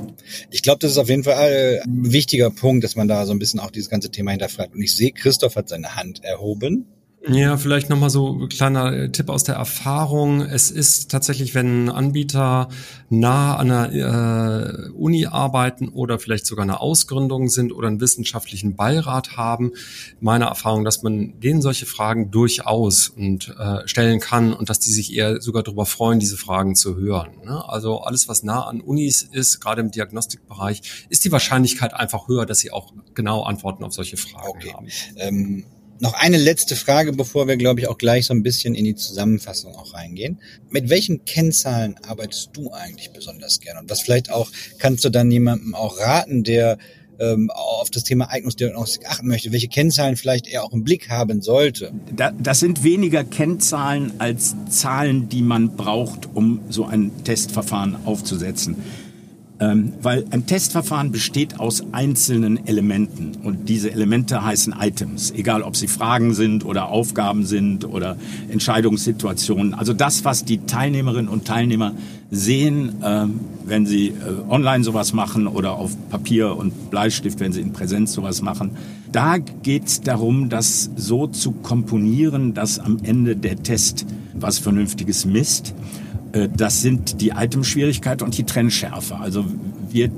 Ich 0.51 0.61
glaube, 0.61 0.79
das 0.79 0.91
ist 0.91 0.97
auf 0.97 1.09
jeden 1.09 1.23
Fall 1.23 1.81
ein 1.83 2.11
wichtiger 2.11 2.51
Punkt, 2.51 2.83
dass 2.83 2.95
man 2.95 3.07
da 3.07 3.25
so 3.25 3.31
ein 3.31 3.39
bisschen 3.39 3.59
auch 3.59 3.71
dieses 3.71 3.89
ganze 3.89 4.11
Thema 4.11 4.31
hinterfragt. 4.31 4.75
Und 4.75 4.81
ich 4.81 4.95
sehe, 4.95 5.11
Christoph 5.11 5.55
hat 5.55 5.69
seine 5.69 5.95
Hand 5.95 6.23
erhoben. 6.23 6.85
Ja, 7.27 7.57
vielleicht 7.57 7.89
nochmal 7.89 8.11
so 8.11 8.47
kleiner 8.49 9.11
Tipp 9.11 9.29
aus 9.29 9.43
der 9.43 9.55
Erfahrung. 9.55 10.41
Es 10.41 10.69
ist 10.69 11.09
tatsächlich, 11.09 11.55
wenn 11.55 11.89
Anbieter 11.89 12.69
nah 13.09 13.55
an 13.55 13.71
einer 13.71 14.85
äh, 14.85 14.89
Uni 14.89 15.25
arbeiten 15.25 15.89
oder 15.89 16.19
vielleicht 16.19 16.45
sogar 16.45 16.63
eine 16.63 16.81
Ausgründung 16.81 17.49
sind 17.49 17.71
oder 17.71 17.87
einen 17.87 17.99
wissenschaftlichen 17.99 18.75
Beirat 18.75 19.37
haben, 19.37 19.71
meine 20.19 20.45
Erfahrung, 20.45 20.85
dass 20.85 21.01
man 21.01 21.39
denen 21.39 21.63
solche 21.63 21.87
Fragen 21.87 22.29
durchaus 22.29 23.09
und 23.09 23.55
äh, 23.57 23.87
stellen 23.87 24.19
kann 24.19 24.53
und 24.53 24.69
dass 24.69 24.79
die 24.79 24.91
sich 24.91 25.13
eher 25.13 25.41
sogar 25.41 25.63
darüber 25.63 25.87
freuen, 25.87 26.19
diese 26.19 26.37
Fragen 26.37 26.75
zu 26.75 26.95
hören. 26.95 27.31
Ne? 27.43 27.63
Also 27.67 28.01
alles, 28.01 28.27
was 28.27 28.43
nah 28.43 28.67
an 28.67 28.81
Unis 28.81 29.23
ist, 29.23 29.61
gerade 29.61 29.81
im 29.81 29.89
Diagnostikbereich, 29.89 31.07
ist 31.09 31.25
die 31.25 31.31
Wahrscheinlichkeit 31.31 31.93
einfach 31.95 32.27
höher, 32.27 32.45
dass 32.45 32.59
sie 32.59 32.71
auch 32.71 32.93
genau 33.15 33.43
Antworten 33.43 33.83
auf 33.83 33.93
solche 33.93 34.17
Fragen 34.17 34.47
okay. 34.47 34.73
haben. 34.73 34.87
Ähm 35.17 35.65
noch 35.99 36.13
eine 36.13 36.37
letzte 36.37 36.75
Frage, 36.75 37.13
bevor 37.13 37.47
wir, 37.47 37.57
glaube 37.57 37.79
ich, 37.79 37.87
auch 37.87 37.97
gleich 37.97 38.25
so 38.25 38.33
ein 38.33 38.43
bisschen 38.43 38.75
in 38.75 38.85
die 38.85 38.95
Zusammenfassung 38.95 39.75
auch 39.75 39.93
reingehen. 39.93 40.39
Mit 40.69 40.89
welchen 40.89 41.25
Kennzahlen 41.25 41.95
arbeitest 42.07 42.49
du 42.53 42.71
eigentlich 42.71 43.11
besonders 43.11 43.59
gerne? 43.59 43.79
Und 43.79 43.89
was 43.89 44.01
vielleicht 44.01 44.31
auch, 44.31 44.51
kannst 44.77 45.05
du 45.05 45.09
dann 45.09 45.31
jemandem 45.31 45.73
auch 45.73 45.99
raten, 45.99 46.43
der 46.43 46.77
ähm, 47.19 47.49
auf 47.49 47.89
das 47.89 48.03
Thema 48.03 48.29
Eignungsdiagnostik 48.29 49.09
achten 49.09 49.27
möchte, 49.27 49.51
welche 49.51 49.67
Kennzahlen 49.67 50.17
vielleicht 50.17 50.47
er 50.47 50.63
auch 50.63 50.73
im 50.73 50.83
Blick 50.83 51.09
haben 51.09 51.41
sollte? 51.41 51.93
das 52.39 52.59
sind 52.59 52.83
weniger 52.83 53.23
Kennzahlen 53.23 54.13
als 54.19 54.55
Zahlen, 54.69 55.29
die 55.29 55.41
man 55.41 55.75
braucht, 55.75 56.27
um 56.33 56.61
so 56.69 56.85
ein 56.85 57.11
Testverfahren 57.23 58.05
aufzusetzen. 58.05 58.75
Ähm, 59.57 59.93
weil 60.01 60.25
ein 60.31 60.45
Testverfahren 60.45 61.13
besteht 61.13 61.61
aus 61.61 61.81
einzelnen 61.93 62.67
Elementen 62.67 63.37
und 63.41 63.69
diese 63.69 63.89
Elemente 63.89 64.43
heißen 64.43 64.75
Items, 64.77 65.31
egal 65.31 65.61
ob 65.61 65.77
sie 65.77 65.87
Fragen 65.87 66.33
sind 66.33 66.65
oder 66.65 66.89
Aufgaben 66.89 67.45
sind 67.45 67.85
oder 67.85 68.17
Entscheidungssituationen. 68.49 69.73
Also 69.73 69.93
das, 69.93 70.25
was 70.25 70.43
die 70.43 70.65
Teilnehmerinnen 70.65 71.29
und 71.29 71.45
Teilnehmer 71.45 71.93
sehen, 72.31 73.01
äh, 73.01 73.27
wenn 73.65 73.85
sie 73.85 74.09
äh, 74.09 74.13
online 74.49 74.83
sowas 74.83 75.13
machen 75.13 75.47
oder 75.47 75.73
auf 75.73 75.95
Papier 76.09 76.57
und 76.57 76.89
Bleistift, 76.91 77.39
wenn 77.39 77.53
sie 77.53 77.61
in 77.61 77.71
Präsenz 77.71 78.11
sowas 78.11 78.41
machen. 78.41 78.71
Da 79.13 79.37
geht 79.37 79.85
es 79.85 80.01
darum, 80.01 80.49
das 80.49 80.89
so 80.97 81.27
zu 81.27 81.51
komponieren, 81.51 82.53
dass 82.53 82.77
am 82.79 82.97
Ende 83.03 83.37
der 83.37 83.63
Test 83.63 84.05
was 84.33 84.59
Vernünftiges 84.59 85.25
misst. 85.25 85.73
Äh, 86.35 86.49
das 86.55 86.81
sind 86.81 87.21
die 87.21 87.29
Itemschwierigkeit 87.29 88.21
und 88.21 88.37
die 88.37 88.43
Trennschärfe. 88.43 89.15
Also 89.17 89.45
wir 89.89 90.11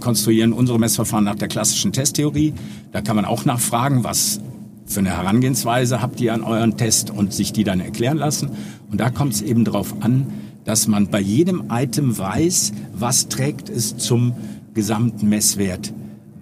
konstruieren 0.00 0.52
unsere 0.52 0.78
Messverfahren 0.78 1.24
nach 1.24 1.34
der 1.34 1.48
klassischen 1.48 1.92
Testtheorie. 1.92 2.52
Da 2.92 3.00
kann 3.00 3.16
man 3.16 3.24
auch 3.24 3.44
nachfragen, 3.44 4.04
was 4.04 4.40
für 4.86 5.00
eine 5.00 5.16
Herangehensweise 5.16 6.02
habt 6.02 6.20
ihr 6.20 6.34
an 6.34 6.42
euren 6.42 6.76
Test 6.76 7.10
und 7.10 7.32
sich 7.32 7.52
die 7.52 7.64
dann 7.64 7.80
erklären 7.80 8.18
lassen. 8.18 8.50
Und 8.90 9.00
da 9.00 9.10
kommt 9.10 9.32
es 9.32 9.42
eben 9.42 9.64
darauf 9.64 10.02
an, 10.02 10.26
dass 10.64 10.86
man 10.86 11.08
bei 11.08 11.20
jedem 11.20 11.64
Item 11.70 12.16
weiß, 12.16 12.72
was 12.92 13.28
trägt 13.28 13.70
es 13.70 13.96
zum 13.96 14.34
gesamten 14.74 15.28
Messwert 15.28 15.92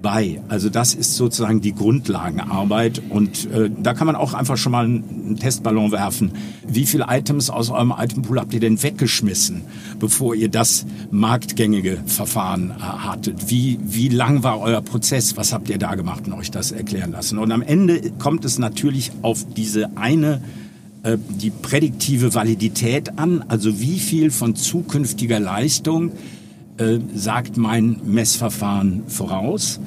bei. 0.02 0.40
Also 0.48 0.68
das 0.68 0.94
ist 0.94 1.14
sozusagen 1.14 1.60
die 1.60 1.74
Grundlagenarbeit 1.74 3.00
und 3.08 3.50
äh, 3.50 3.70
da 3.82 3.94
kann 3.94 4.06
man 4.06 4.16
auch 4.16 4.34
einfach 4.34 4.56
schon 4.56 4.72
mal 4.72 4.84
einen 4.84 5.36
Testballon 5.38 5.92
werfen. 5.92 6.32
Wie 6.66 6.84
viele 6.84 7.06
Items 7.08 7.48
aus 7.48 7.70
eurem 7.70 7.94
Itempool 7.96 8.38
habt 8.38 8.52
ihr 8.52 8.60
denn 8.60 8.82
weggeschmissen, 8.82 9.62
bevor 9.98 10.34
ihr 10.34 10.48
das 10.48 10.84
marktgängige 11.10 11.98
Verfahren 12.06 12.70
äh, 12.70 12.82
hattet? 12.82 13.50
Wie, 13.50 13.78
wie 13.82 14.08
lang 14.08 14.42
war 14.42 14.60
euer 14.60 14.82
Prozess? 14.82 15.36
Was 15.36 15.52
habt 15.52 15.70
ihr 15.70 15.78
da 15.78 15.94
gemacht 15.94 16.26
und 16.26 16.34
euch 16.34 16.50
das 16.50 16.72
erklären 16.72 17.12
lassen? 17.12 17.38
Und 17.38 17.52
am 17.52 17.62
Ende 17.62 18.10
kommt 18.18 18.44
es 18.44 18.58
natürlich 18.58 19.12
auf 19.22 19.46
diese 19.56 19.96
eine 19.96 20.42
äh, 21.04 21.18
die 21.28 21.50
prädiktive 21.50 22.34
Validität 22.34 23.18
an, 23.18 23.44
also 23.48 23.80
wie 23.80 23.98
viel 23.98 24.30
von 24.30 24.54
zukünftiger 24.54 25.40
Leistung 25.40 26.12
äh, 26.78 26.98
sagt 27.14 27.56
mein 27.56 28.00
Messverfahren 28.04 29.04
voraus. 29.06 29.80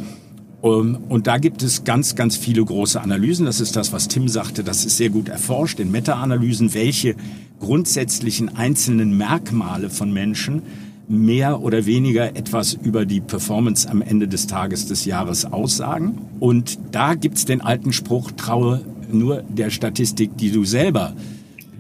Ähm, 0.64 0.98
und 1.10 1.28
da 1.28 1.38
gibt 1.38 1.64
es 1.64 1.84
ganz, 1.84 2.16
ganz 2.16 2.38
viele 2.38 2.64
große 2.64 3.02
Analysen. 3.02 3.46
Das 3.46 3.60
ist 3.60 3.76
das, 3.76 3.94
was 3.94 4.08
Tim 4.08 4.28
sagte. 4.28 4.64
Das 4.64 4.86
ist 4.86 4.98
sehr 4.98 5.10
gut 5.10 5.30
erforscht 5.30 5.80
in 5.80 5.92
Meta-Analysen, 5.92 6.74
welche 6.74 7.16
grundsätzlichen 7.60 8.56
einzelnen 8.56 9.18
Merkmale 9.18 9.90
von 9.90 10.12
Menschen 10.12 10.64
mehr 11.08 11.62
oder 11.62 11.86
weniger 11.86 12.36
etwas 12.36 12.74
über 12.74 13.06
die 13.06 13.22
Performance 13.22 13.88
am 13.90 14.02
Ende 14.02 14.28
des 14.28 14.48
Tages 14.48 14.88
des 14.88 15.06
Jahres 15.06 15.46
aussagen. 15.46 16.20
Und 16.40 16.80
da 16.92 17.14
gibt's 17.14 17.46
den 17.46 17.62
alten 17.62 17.94
Spruch, 17.94 18.32
traue 18.32 18.82
nur 19.12 19.44
der 19.44 19.70
Statistik, 19.70 20.38
die 20.38 20.52
du 20.52 20.66
selber 20.66 21.14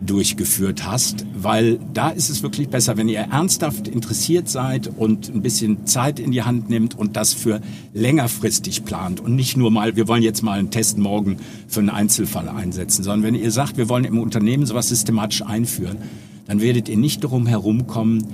durchgeführt 0.01 0.85
hast, 0.85 1.25
weil 1.35 1.79
da 1.93 2.09
ist 2.09 2.29
es 2.29 2.43
wirklich 2.43 2.69
besser, 2.69 2.97
wenn 2.97 3.09
ihr 3.09 3.19
ernsthaft 3.19 3.87
interessiert 3.87 4.49
seid 4.49 4.89
und 4.95 5.33
ein 5.33 5.41
bisschen 5.41 5.85
Zeit 5.85 6.19
in 6.19 6.31
die 6.31 6.43
Hand 6.43 6.69
nimmt 6.69 6.97
und 6.97 7.15
das 7.15 7.33
für 7.33 7.61
längerfristig 7.93 8.85
plant 8.85 9.19
und 9.19 9.35
nicht 9.35 9.57
nur 9.57 9.71
mal, 9.71 9.95
wir 9.95 10.07
wollen 10.07 10.23
jetzt 10.23 10.43
mal 10.43 10.59
einen 10.59 10.71
Test 10.71 10.97
morgen 10.97 11.37
für 11.67 11.79
einen 11.79 11.89
Einzelfall 11.89 12.49
einsetzen, 12.49 13.03
sondern 13.03 13.23
wenn 13.23 13.35
ihr 13.35 13.51
sagt, 13.51 13.77
wir 13.77 13.89
wollen 13.89 14.05
im 14.05 14.19
Unternehmen 14.19 14.65
sowas 14.65 14.89
systematisch 14.89 15.41
einführen, 15.41 15.97
dann 16.47 16.61
werdet 16.61 16.89
ihr 16.89 16.97
nicht 16.97 17.23
darum 17.23 17.47
herumkommen, 17.47 18.25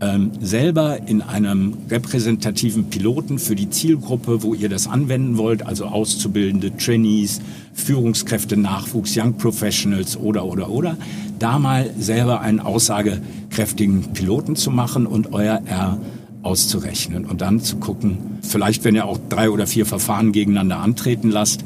ähm, 0.00 0.30
selber 0.40 0.98
in 1.06 1.20
einem 1.22 1.74
repräsentativen 1.90 2.90
Piloten 2.90 3.38
für 3.38 3.54
die 3.54 3.70
Zielgruppe, 3.70 4.42
wo 4.42 4.54
ihr 4.54 4.68
das 4.68 4.88
anwenden 4.88 5.36
wollt, 5.36 5.66
also 5.66 5.86
Auszubildende, 5.86 6.76
Trainees, 6.76 7.40
Führungskräfte, 7.74 8.56
Nachwuchs, 8.56 9.16
Young 9.16 9.34
Professionals 9.34 10.16
oder, 10.16 10.44
oder, 10.44 10.70
oder, 10.70 10.96
da 11.38 11.58
mal 11.58 11.90
selber 11.98 12.40
einen 12.40 12.60
aussagekräftigen 12.60 14.12
Piloten 14.12 14.56
zu 14.56 14.70
machen 14.70 15.06
und 15.06 15.32
euer 15.32 15.62
R 15.66 15.98
auszurechnen 16.42 17.26
und 17.26 17.42
dann 17.42 17.60
zu 17.60 17.76
gucken, 17.76 18.38
vielleicht 18.42 18.84
wenn 18.84 18.94
ihr 18.94 19.04
auch 19.04 19.18
drei 19.28 19.50
oder 19.50 19.66
vier 19.66 19.84
Verfahren 19.84 20.32
gegeneinander 20.32 20.78
antreten 20.78 21.30
lasst, 21.30 21.64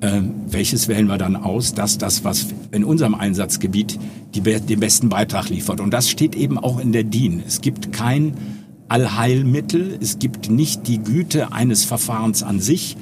äh, 0.00 0.20
welches 0.48 0.88
wählen 0.88 1.06
wir 1.06 1.18
dann 1.18 1.36
aus, 1.36 1.74
dass 1.74 1.98
das, 1.98 2.24
was 2.24 2.46
in 2.72 2.84
unserem 2.84 3.14
Einsatzgebiet 3.14 3.98
die, 4.34 4.40
den 4.40 4.80
besten 4.80 5.08
Beitrag 5.08 5.48
liefert. 5.48 5.80
Und 5.80 5.90
das 5.92 6.10
steht 6.10 6.34
eben 6.34 6.58
auch 6.58 6.78
in 6.78 6.92
der 6.92 7.04
DIN. 7.04 7.42
Es 7.46 7.60
gibt 7.60 7.92
kein 7.92 8.34
Allheilmittel, 8.88 9.98
es 10.00 10.18
gibt 10.18 10.50
nicht 10.50 10.88
die 10.88 10.98
Güte 10.98 11.52
eines 11.52 11.84
Verfahrens 11.84 12.42
an 12.42 12.60
sich, 12.60 12.96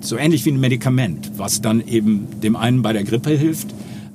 so 0.00 0.16
ähnlich 0.16 0.44
wie 0.44 0.50
ein 0.50 0.60
Medikament, 0.60 1.32
was 1.36 1.60
dann 1.60 1.86
eben 1.86 2.28
dem 2.42 2.56
einen 2.56 2.82
bei 2.82 2.92
der 2.92 3.04
Grippe 3.04 3.30
hilft, 3.30 3.68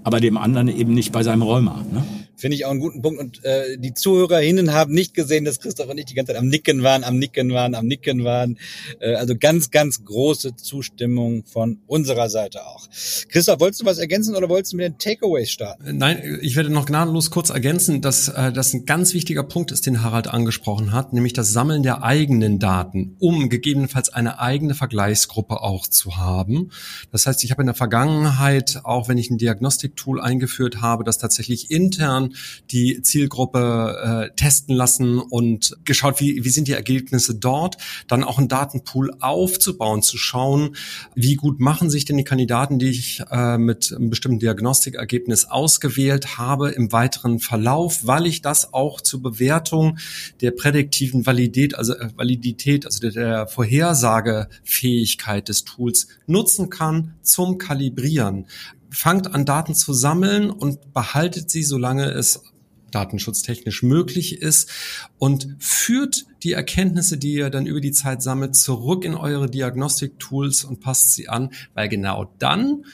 aber 0.04 0.20
dem 0.20 0.38
anderen 0.38 0.68
eben 0.68 0.94
nicht 0.94 1.12
bei 1.12 1.24
seinem 1.24 1.42
Rheuma. 1.42 1.86
Ne? 1.92 2.04
Finde 2.40 2.56
ich 2.56 2.66
auch 2.66 2.72
einen 2.72 2.80
guten 2.80 3.02
Punkt. 3.02 3.20
Und 3.20 3.44
äh, 3.44 3.78
die 3.78 3.94
ZuhörerInnen 3.94 4.72
haben 4.74 4.94
nicht 4.94 5.14
gesehen, 5.14 5.44
dass 5.44 5.60
Christoph 5.60 5.90
und 5.90 5.98
ich 5.98 6.06
die 6.06 6.14
ganze 6.14 6.32
Zeit 6.32 6.40
am 6.40 6.48
Nicken 6.48 6.84
waren, 6.84 7.04
am 7.04 7.20
Nicken 7.20 7.52
waren, 7.52 7.76
am 7.76 7.86
Nicken 7.86 8.24
waren. 8.24 8.58
Äh, 9.02 9.16
also 9.16 9.36
ganz, 9.38 9.72
ganz 9.72 10.06
große 10.06 10.56
Zustimmung 10.56 11.44
von 11.44 11.80
unserer 11.86 12.30
Seite 12.30 12.66
auch. 12.66 12.88
Christoph, 13.28 13.60
wolltest 13.60 13.82
du 13.82 13.86
was 13.86 13.98
ergänzen 13.98 14.38
oder 14.38 14.48
wolltest 14.48 14.72
du 14.72 14.78
mit 14.78 14.86
den 14.86 14.98
Takeaways 14.98 15.52
starten? 15.52 15.98
Nein, 15.98 16.40
ich 16.42 16.56
werde 16.56 16.70
noch 16.70 16.86
gnadenlos 16.86 17.30
kurz 17.30 17.50
ergänzen, 17.50 18.02
dass 18.02 18.30
äh, 18.30 18.54
das 18.54 18.74
ein 18.74 18.86
ganz 18.86 19.14
wichtiger 19.14 19.44
Punkt 19.44 19.72
ist, 19.72 19.86
den 19.86 20.02
Harald 20.02 20.28
angesprochen 20.28 20.94
hat, 20.94 21.12
nämlich 21.12 21.34
das 21.34 21.52
Sammeln 21.52 21.84
der 21.84 22.04
eigenen 22.04 22.58
Daten, 22.58 23.18
um 23.20 23.50
gegebenenfalls 23.50 24.08
eine 24.08 24.40
eigene 24.40 24.76
Vergleichsgruppe 24.76 25.62
auch 25.62 25.88
zu 25.88 26.16
haben. 26.16 26.72
Das 27.12 27.28
heißt, 27.28 27.44
ich 27.44 27.52
habe 27.52 27.64
in 27.64 27.68
der 27.68 27.76
Vergangenheit, 27.76 28.80
auch 28.86 29.10
wenn 29.10 29.18
ich 29.18 29.30
ein 29.30 29.38
Diagnostiktool 29.38 30.22
eingeführt 30.22 30.82
habe, 30.82 31.04
das 31.04 31.18
tatsächlich 31.18 31.70
intern 31.70 32.29
die 32.72 33.02
Zielgruppe 33.02 34.30
äh, 34.30 34.36
testen 34.36 34.76
lassen 34.76 35.20
und 35.20 35.78
geschaut, 35.86 36.20
wie, 36.20 36.44
wie 36.44 36.50
sind 36.50 36.68
die 36.68 36.74
Ergebnisse 36.74 37.36
dort, 37.36 37.78
dann 38.08 38.24
auch 38.24 38.38
einen 38.38 38.48
Datenpool 38.48 39.14
aufzubauen, 39.20 40.02
zu 40.02 40.18
schauen, 40.18 40.76
wie 41.16 41.36
gut 41.36 41.60
machen 41.60 41.90
sich 41.90 42.06
denn 42.06 42.18
die 42.18 42.24
Kandidaten, 42.24 42.80
die 42.80 42.90
ich 42.90 43.22
äh, 43.32 43.58
mit 43.58 43.94
einem 43.94 44.10
bestimmten 44.10 44.40
Diagnostikergebnis 44.40 45.46
ausgewählt 45.46 46.38
habe, 46.38 46.70
im 46.70 46.92
weiteren 46.92 47.40
Verlauf, 47.40 48.06
weil 48.06 48.26
ich 48.26 48.42
das 48.42 48.74
auch 48.74 49.02
zur 49.02 49.22
Bewertung 49.22 49.98
der 50.42 50.52
prädiktiven 50.52 51.26
Validität, 51.26 51.76
also 51.76 51.94
äh, 51.94 52.10
Validität, 52.16 52.86
also 52.86 53.00
der, 53.00 53.12
der 53.12 53.48
Vorhersagefähigkeit 53.48 55.48
des 55.48 55.64
Tools 55.64 56.08
nutzen 56.28 56.70
kann 56.70 57.16
zum 57.22 57.58
Kalibrieren 57.58 58.46
fangt 58.92 59.34
an, 59.34 59.46
Daten 59.46 59.76
zu 59.76 59.94
sammeln 59.94 60.50
und 60.50 60.94
behaltet 60.94 61.50
sie, 61.50 61.64
solange 61.64 62.06
es 62.06 62.44
datenschutztechnisch 62.92 63.84
möglich 63.84 64.42
ist 64.42 64.70
und 65.18 65.56
führt 65.60 66.26
die 66.44 66.54
Erkenntnisse, 66.54 67.18
die 67.18 67.34
ihr 67.34 67.50
dann 67.50 67.66
über 67.66 67.82
die 67.82 67.92
Zeit 67.92 68.22
sammelt, 68.22 68.56
zurück 68.56 69.06
in 69.06 69.16
eure 69.16 69.50
Diagnostik-Tools 69.50 70.64
und 70.64 70.80
passt 70.80 71.14
sie 71.14 71.30
an, 71.30 71.52
weil 71.74 71.90
genau 71.90 72.34
dann 72.40 72.86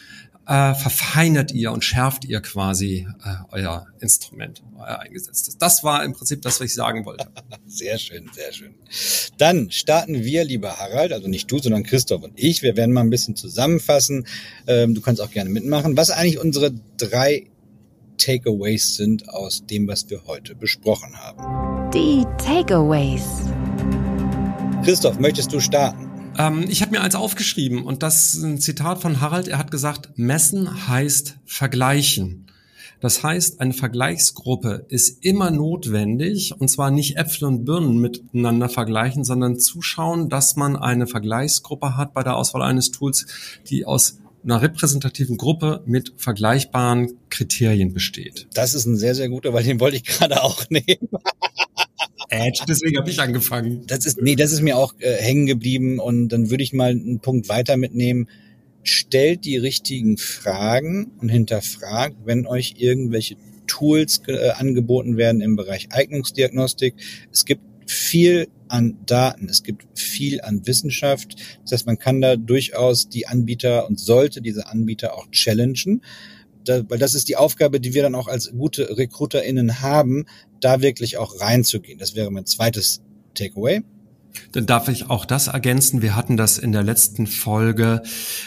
äh, 0.47 0.75
verfeinert 0.75 1.51
ihr 1.51 1.71
und 1.71 1.84
schärft 1.84 2.25
ihr 2.25 2.39
quasi 2.41 3.08
äh, 3.23 3.36
euer 3.51 3.88
Instrument, 3.99 4.62
euer 4.77 4.99
eingesetztes. 4.99 5.58
Das 5.58 5.84
war 5.84 6.03
im 6.03 6.13
Prinzip 6.13 6.41
das, 6.41 6.60
was 6.60 6.67
ich 6.67 6.73
sagen 6.75 7.05
wollte. 7.05 7.27
Sehr 7.67 7.97
schön, 7.97 8.29
sehr 8.34 8.53
schön. 8.53 8.75
Dann 9.38 9.71
starten 9.71 10.23
wir, 10.23 10.43
lieber 10.43 10.77
Harald, 10.77 11.12
also 11.12 11.27
nicht 11.27 11.51
du, 11.51 11.58
sondern 11.58 11.84
Christoph 11.84 12.23
und 12.23 12.34
ich. 12.36 12.62
Wir 12.62 12.77
werden 12.77 12.93
mal 12.93 13.01
ein 13.01 13.10
bisschen 13.10 13.36
zusammenfassen. 13.36 14.27
Ähm, 14.67 14.93
du 14.93 15.01
kannst 15.01 15.21
auch 15.21 15.31
gerne 15.31 15.49
mitmachen. 15.49 15.97
Was 15.97 16.12
eigentlich 16.12 16.39
unsere 16.39 16.71
drei 16.97 17.47
Takeaways 18.17 18.95
sind 18.95 19.27
aus 19.29 19.65
dem, 19.65 19.88
was 19.88 20.10
wir 20.10 20.25
heute 20.25 20.55
besprochen 20.55 21.15
haben. 21.15 21.91
Die 21.91 22.23
Takeaways. 22.38 23.23
Christoph, 24.84 25.19
möchtest 25.19 25.51
du 25.51 25.60
starten? 25.60 26.04
Ähm, 26.37 26.65
ich 26.69 26.81
habe 26.81 26.91
mir 26.91 27.01
eins 27.01 27.15
aufgeschrieben 27.15 27.83
und 27.83 28.03
das 28.03 28.35
ist 28.35 28.43
ein 28.43 28.59
Zitat 28.59 29.01
von 29.01 29.21
Harald. 29.21 29.47
Er 29.47 29.57
hat 29.57 29.71
gesagt, 29.71 30.09
messen 30.15 30.87
heißt 30.87 31.37
vergleichen. 31.45 32.45
Das 33.01 33.23
heißt, 33.23 33.61
eine 33.61 33.73
Vergleichsgruppe 33.73 34.85
ist 34.89 35.23
immer 35.23 35.51
notwendig 35.51 36.53
und 36.57 36.69
zwar 36.69 36.91
nicht 36.91 37.17
Äpfel 37.17 37.45
und 37.45 37.65
Birnen 37.65 37.99
miteinander 37.99 38.69
vergleichen, 38.69 39.23
sondern 39.23 39.59
zuschauen, 39.59 40.29
dass 40.29 40.55
man 40.55 40.75
eine 40.75 41.05
Vergleichsgruppe 41.05 41.97
hat 41.97 42.13
bei 42.13 42.23
der 42.23 42.35
Auswahl 42.35 42.63
eines 42.63 42.91
Tools, 42.91 43.27
die 43.69 43.85
aus 43.85 44.17
einer 44.43 44.61
repräsentativen 44.61 45.37
Gruppe 45.37 45.81
mit 45.85 46.13
vergleichbaren 46.17 47.17
Kriterien 47.29 47.93
besteht. 47.93 48.47
Das 48.53 48.73
ist 48.73 48.85
ein 48.85 48.95
sehr, 48.95 49.15
sehr 49.15 49.29
guter, 49.29 49.53
weil 49.53 49.63
den 49.63 49.79
wollte 49.79 49.97
ich 49.97 50.03
gerade 50.03 50.41
auch 50.41 50.69
nehmen. 50.69 51.09
Edge, 52.29 52.63
deswegen 52.67 52.97
habe 52.97 53.09
ich 53.09 53.19
angefangen. 53.19 53.83
Das 53.88 54.05
ist, 54.05 54.21
nee, 54.21 54.35
das 54.35 54.51
ist 54.51 54.61
mir 54.61 54.77
auch 54.77 54.93
äh, 54.99 55.15
hängen 55.15 55.45
geblieben 55.45 55.99
und 55.99 56.29
dann 56.29 56.49
würde 56.49 56.63
ich 56.63 56.73
mal 56.73 56.91
einen 56.91 57.19
Punkt 57.19 57.49
weiter 57.49 57.77
mitnehmen. 57.77 58.27
Stellt 58.83 59.45
die 59.45 59.57
richtigen 59.57 60.17
Fragen 60.17 61.11
und 61.19 61.29
hinterfragt, 61.29 62.15
wenn 62.25 62.45
euch 62.45 62.75
irgendwelche 62.77 63.35
Tools 63.67 64.21
äh, 64.27 64.49
angeboten 64.51 65.17
werden 65.17 65.41
im 65.41 65.55
Bereich 65.55 65.88
Eignungsdiagnostik. 65.91 66.95
Es 67.31 67.45
gibt 67.45 67.63
viel 67.88 68.47
an 68.67 68.97
Daten, 69.05 69.47
es 69.49 69.63
gibt 69.63 69.85
viel 69.97 70.41
an 70.41 70.65
Wissenschaft. 70.65 71.35
Das 71.63 71.71
heißt, 71.71 71.85
man 71.85 71.99
kann 71.99 72.21
da 72.21 72.35
durchaus 72.35 73.09
die 73.09 73.27
Anbieter 73.27 73.88
und 73.88 73.99
sollte 73.99 74.41
diese 74.41 74.67
Anbieter 74.67 75.15
auch 75.15 75.29
challengen 75.31 76.01
da, 76.65 76.84
weil 76.89 76.99
das 76.99 77.13
ist 77.13 77.30
die 77.30 77.38
Aufgabe, 77.38 77.80
die 77.80 77.93
wir 77.93 78.04
dann 78.04 78.15
auch 78.15 78.28
als 78.28 78.51
gute 78.51 78.97
RecruiterInnen 78.97 79.82
haben, 79.82 80.25
da 80.60 80.82
wirklich 80.82 81.17
auch 81.17 81.39
reinzugehen. 81.39 81.99
Das 81.99 82.15
wäre 82.15 82.32
mein 82.32 82.45
zweites 82.45 83.01
Takeaway. 83.34 83.82
Dann 84.51 84.65
darf 84.65 84.89
ich 84.89 85.10
auch 85.10 85.25
das 85.25 85.47
ergänzen. 85.47 86.01
Wir 86.01 86.15
hatten 86.15 86.38
das 86.38 86.58
in 86.58 86.71
der 86.71 86.84
letzten 86.84 87.28
Folge 87.28 88.01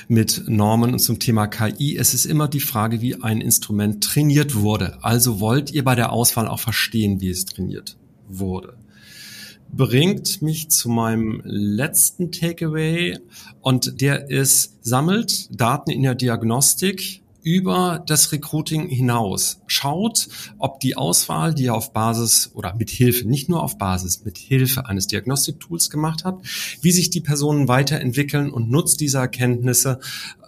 mit 0.07 0.45
Norman 0.47 0.93
und 0.93 0.99
zum 0.99 1.19
Thema 1.19 1.47
KI. 1.47 1.97
Es 1.97 2.15
ist 2.15 2.27
immer 2.27 2.49
die 2.49 2.61
Frage, 2.61 3.01
wie 3.01 3.23
ein 3.23 3.41
Instrument 3.41 4.05
trainiert 4.05 4.55
wurde. 4.55 4.99
Also 5.03 5.41
wollt 5.41 5.71
ihr 5.71 5.85
bei 5.85 5.95
der 5.95 6.13
Auswahl 6.13 6.49
auch 6.49 6.61
verstehen, 6.61 7.21
wie 7.21 7.31
es 7.31 7.45
trainiert 7.47 7.97
wurde. 8.29 8.77
Bringt 9.71 10.41
mich 10.41 10.71
zu 10.71 10.89
meinem 10.89 11.43
letzten 11.45 12.33
Takeaway 12.33 13.19
und 13.61 14.01
der 14.01 14.31
ist, 14.31 14.79
sammelt 14.81 15.49
Daten 15.51 15.91
in 15.91 16.03
der 16.03 16.15
Diagnostik 16.15 17.23
über 17.49 18.05
das 18.07 18.31
Recruiting 18.31 18.89
hinaus. 18.89 19.61
Schaut, 19.67 20.29
ob 20.59 20.81
die 20.81 20.99
Auswahl, 20.99 21.55
die 21.55 21.65
ihr 21.65 21.75
auf 21.75 21.95
Basis 21.95 22.51
oder 22.53 22.75
mit 22.75 22.91
Hilfe, 22.91 23.27
nicht 23.27 23.49
nur 23.49 23.63
auf 23.63 23.79
Basis, 23.79 24.23
mit 24.23 24.37
Hilfe 24.37 24.85
eines 24.85 25.07
Diagnostiktools 25.07 25.89
gemacht 25.89 26.25
habt, 26.25 26.47
wie 26.83 26.93
sich 26.93 27.09
die 27.09 27.23
Personen 27.23 27.67
weiterentwickeln 27.67 28.51
und 28.51 28.71
nutzt 28.71 29.01
diese 29.01 29.17
Erkenntnisse 29.17 29.99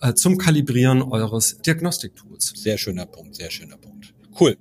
äh, 0.03 0.13
zum 0.13 0.37
Kalibrieren 0.37 1.01
eures 1.01 1.57
Diagnostiktools. 1.63 2.53
Sehr 2.55 2.77
schöner 2.77 3.07
Punkt, 3.07 3.35
sehr 3.35 3.51
schöner 3.51 3.79
Punkt. 3.79 4.13
Cool. 4.39 4.59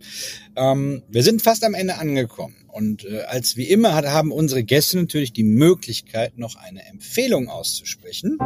Ähm, 0.55 1.03
wir 1.09 1.23
sind 1.23 1.41
fast 1.41 1.65
am 1.65 1.73
Ende 1.73 1.97
angekommen. 1.97 2.55
Und 2.67 3.03
äh, 3.03 3.23
als 3.23 3.57
wie 3.57 3.65
immer 3.65 3.95
hat, 3.95 4.05
haben 4.05 4.31
unsere 4.31 4.63
Gäste 4.63 4.97
natürlich 4.97 5.33
die 5.33 5.43
Möglichkeit, 5.43 6.37
noch 6.37 6.55
eine 6.55 6.85
Empfehlung 6.85 7.49
auszusprechen. 7.49 8.37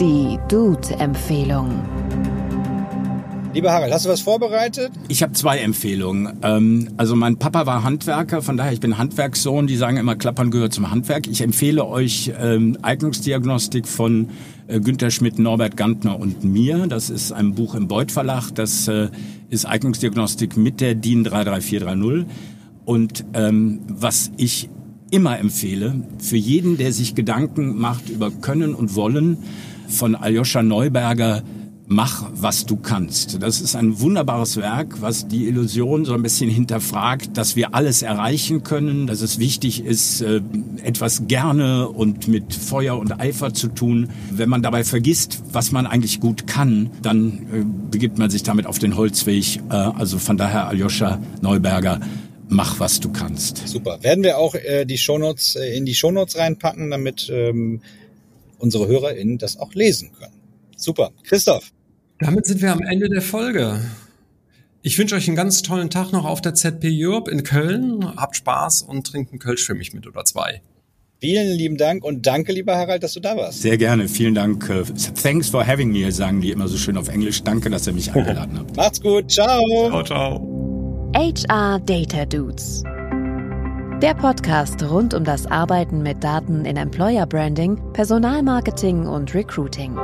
Die 0.00 0.38
Dude-Empfehlung. 0.48 2.03
Lieber 3.54 3.70
Harald, 3.70 3.92
hast 3.92 4.04
du 4.04 4.10
was 4.10 4.20
vorbereitet? 4.20 4.90
Ich 5.06 5.22
habe 5.22 5.32
zwei 5.32 5.58
Empfehlungen. 5.58 6.40
Ähm, 6.42 6.88
also 6.96 7.14
mein 7.14 7.38
Papa 7.38 7.66
war 7.66 7.84
Handwerker, 7.84 8.42
von 8.42 8.56
daher 8.56 8.72
ich 8.72 8.80
bin 8.80 8.98
Handwerkssohn. 8.98 9.68
Die 9.68 9.76
sagen 9.76 9.96
immer, 9.96 10.16
Klappern 10.16 10.50
gehört 10.50 10.72
zum 10.72 10.90
Handwerk. 10.90 11.28
Ich 11.28 11.40
empfehle 11.40 11.86
euch 11.86 12.32
ähm, 12.36 12.76
Eignungsdiagnostik 12.82 13.86
von 13.86 14.30
äh, 14.66 14.80
Günter 14.80 15.12
Schmidt, 15.12 15.38
Norbert 15.38 15.76
Gantner 15.76 16.18
und 16.18 16.42
mir. 16.42 16.88
Das 16.88 17.10
ist 17.10 17.30
ein 17.30 17.54
Buch 17.54 17.76
im 17.76 17.86
Beuth 17.86 18.10
Verlag. 18.10 18.50
Das 18.56 18.88
äh, 18.88 19.10
ist 19.50 19.66
Eignungsdiagnostik 19.66 20.56
mit 20.56 20.80
der 20.80 20.96
DIN 20.96 21.22
33430. 21.22 22.26
Und 22.84 23.24
ähm, 23.34 23.82
was 23.86 24.32
ich 24.36 24.68
immer 25.12 25.38
empfehle, 25.38 26.02
für 26.18 26.36
jeden, 26.36 26.76
der 26.76 26.92
sich 26.92 27.14
Gedanken 27.14 27.78
macht 27.78 28.08
über 28.08 28.32
Können 28.32 28.74
und 28.74 28.96
Wollen, 28.96 29.38
von 29.86 30.16
Aljoscha 30.16 30.62
Neuberger 30.64 31.42
Mach, 31.86 32.30
was 32.34 32.64
du 32.64 32.76
kannst. 32.76 33.42
Das 33.42 33.60
ist 33.60 33.76
ein 33.76 34.00
wunderbares 34.00 34.56
Werk, 34.56 35.02
was 35.02 35.28
die 35.28 35.46
Illusion 35.46 36.06
so 36.06 36.14
ein 36.14 36.22
bisschen 36.22 36.48
hinterfragt, 36.48 37.36
dass 37.36 37.56
wir 37.56 37.74
alles 37.74 38.00
erreichen 38.00 38.62
können, 38.62 39.06
dass 39.06 39.20
es 39.20 39.38
wichtig 39.38 39.84
ist, 39.84 40.22
äh, 40.22 40.40
etwas 40.82 41.26
gerne 41.28 41.90
und 41.90 42.26
mit 42.26 42.54
Feuer 42.54 42.98
und 42.98 43.20
Eifer 43.20 43.52
zu 43.52 43.68
tun. 43.68 44.08
Wenn 44.30 44.48
man 44.48 44.62
dabei 44.62 44.82
vergisst, 44.82 45.42
was 45.52 45.72
man 45.72 45.86
eigentlich 45.86 46.20
gut 46.20 46.46
kann, 46.46 46.88
dann 47.02 47.46
äh, 47.52 47.64
begibt 47.90 48.16
man 48.16 48.30
sich 48.30 48.42
damit 48.42 48.66
auf 48.66 48.78
den 48.78 48.96
Holzweg. 48.96 49.60
Äh, 49.68 49.74
also 49.74 50.18
von 50.18 50.38
daher 50.38 50.68
Aljoscha 50.68 51.20
Neuberger, 51.42 52.00
mach, 52.48 52.80
was 52.80 53.00
du 53.00 53.12
kannst. 53.12 53.68
Super. 53.68 54.02
Werden 54.02 54.24
wir 54.24 54.38
auch 54.38 54.54
die 54.86 54.98
Shownotes 54.98 55.56
in 55.56 55.84
die 55.84 55.94
Shownotes 55.94 56.38
reinpacken, 56.38 56.90
damit 56.90 57.28
ähm, 57.30 57.82
unsere 58.58 58.86
HörerInnen 58.86 59.36
das 59.36 59.58
auch 59.58 59.74
lesen 59.74 60.12
können. 60.18 60.43
Super. 60.76 61.10
Christoph. 61.24 61.72
Damit 62.18 62.46
sind 62.46 62.62
wir 62.62 62.72
am 62.72 62.80
Ende 62.80 63.08
der 63.08 63.22
Folge. 63.22 63.80
Ich 64.82 64.98
wünsche 64.98 65.14
euch 65.14 65.26
einen 65.28 65.36
ganz 65.36 65.62
tollen 65.62 65.90
Tag 65.90 66.12
noch 66.12 66.24
auf 66.24 66.40
der 66.40 66.54
ZP 66.54 66.90
Europe 66.92 67.30
in 67.30 67.42
Köln. 67.42 68.16
Habt 68.16 68.36
Spaß 68.36 68.82
und 68.82 69.06
trinkt 69.06 69.32
einen 69.32 69.38
Kölsch 69.38 69.64
für 69.64 69.74
mich 69.74 69.94
mit 69.94 70.06
oder 70.06 70.24
zwei. 70.24 70.60
Vielen 71.20 71.56
lieben 71.56 71.78
Dank 71.78 72.04
und 72.04 72.26
danke, 72.26 72.52
lieber 72.52 72.76
Harald, 72.76 73.02
dass 73.02 73.14
du 73.14 73.20
da 73.20 73.34
warst. 73.34 73.62
Sehr 73.62 73.78
gerne, 73.78 74.08
vielen 74.08 74.34
Dank. 74.34 74.70
Thanks 75.22 75.48
for 75.48 75.66
having 75.66 75.90
me, 75.90 76.12
sagen 76.12 76.42
die 76.42 76.50
immer 76.50 76.68
so 76.68 76.76
schön 76.76 76.98
auf 76.98 77.08
Englisch. 77.08 77.42
Danke, 77.42 77.70
dass 77.70 77.86
ihr 77.86 77.94
mich 77.94 78.14
eingeladen 78.14 78.58
habt. 78.58 78.76
Macht's 78.76 79.00
gut, 79.00 79.30
ciao. 79.30 79.62
Ciao, 79.88 80.02
ciao. 80.02 81.10
HR 81.16 81.80
Data 81.80 82.26
Dudes. 82.26 82.82
Der 84.02 84.14
Podcast 84.14 84.82
rund 84.82 85.14
um 85.14 85.24
das 85.24 85.46
Arbeiten 85.46 86.02
mit 86.02 86.22
Daten 86.22 86.66
in 86.66 86.76
Employer 86.76 87.24
Branding, 87.24 87.80
Personalmarketing 87.94 89.06
und 89.06 89.34
Recruiting 89.34 89.96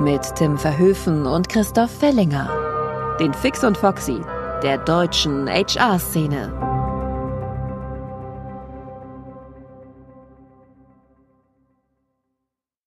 mit 0.00 0.34
Tim 0.34 0.56
Verhöfen 0.56 1.26
und 1.26 1.48
Christoph 1.48 1.90
Fellinger. 1.90 2.50
Den 3.20 3.34
Fix 3.34 3.62
und 3.62 3.76
Foxy 3.76 4.20
der 4.62 4.78
deutschen 4.78 5.48
HR-Szene. 5.48 6.69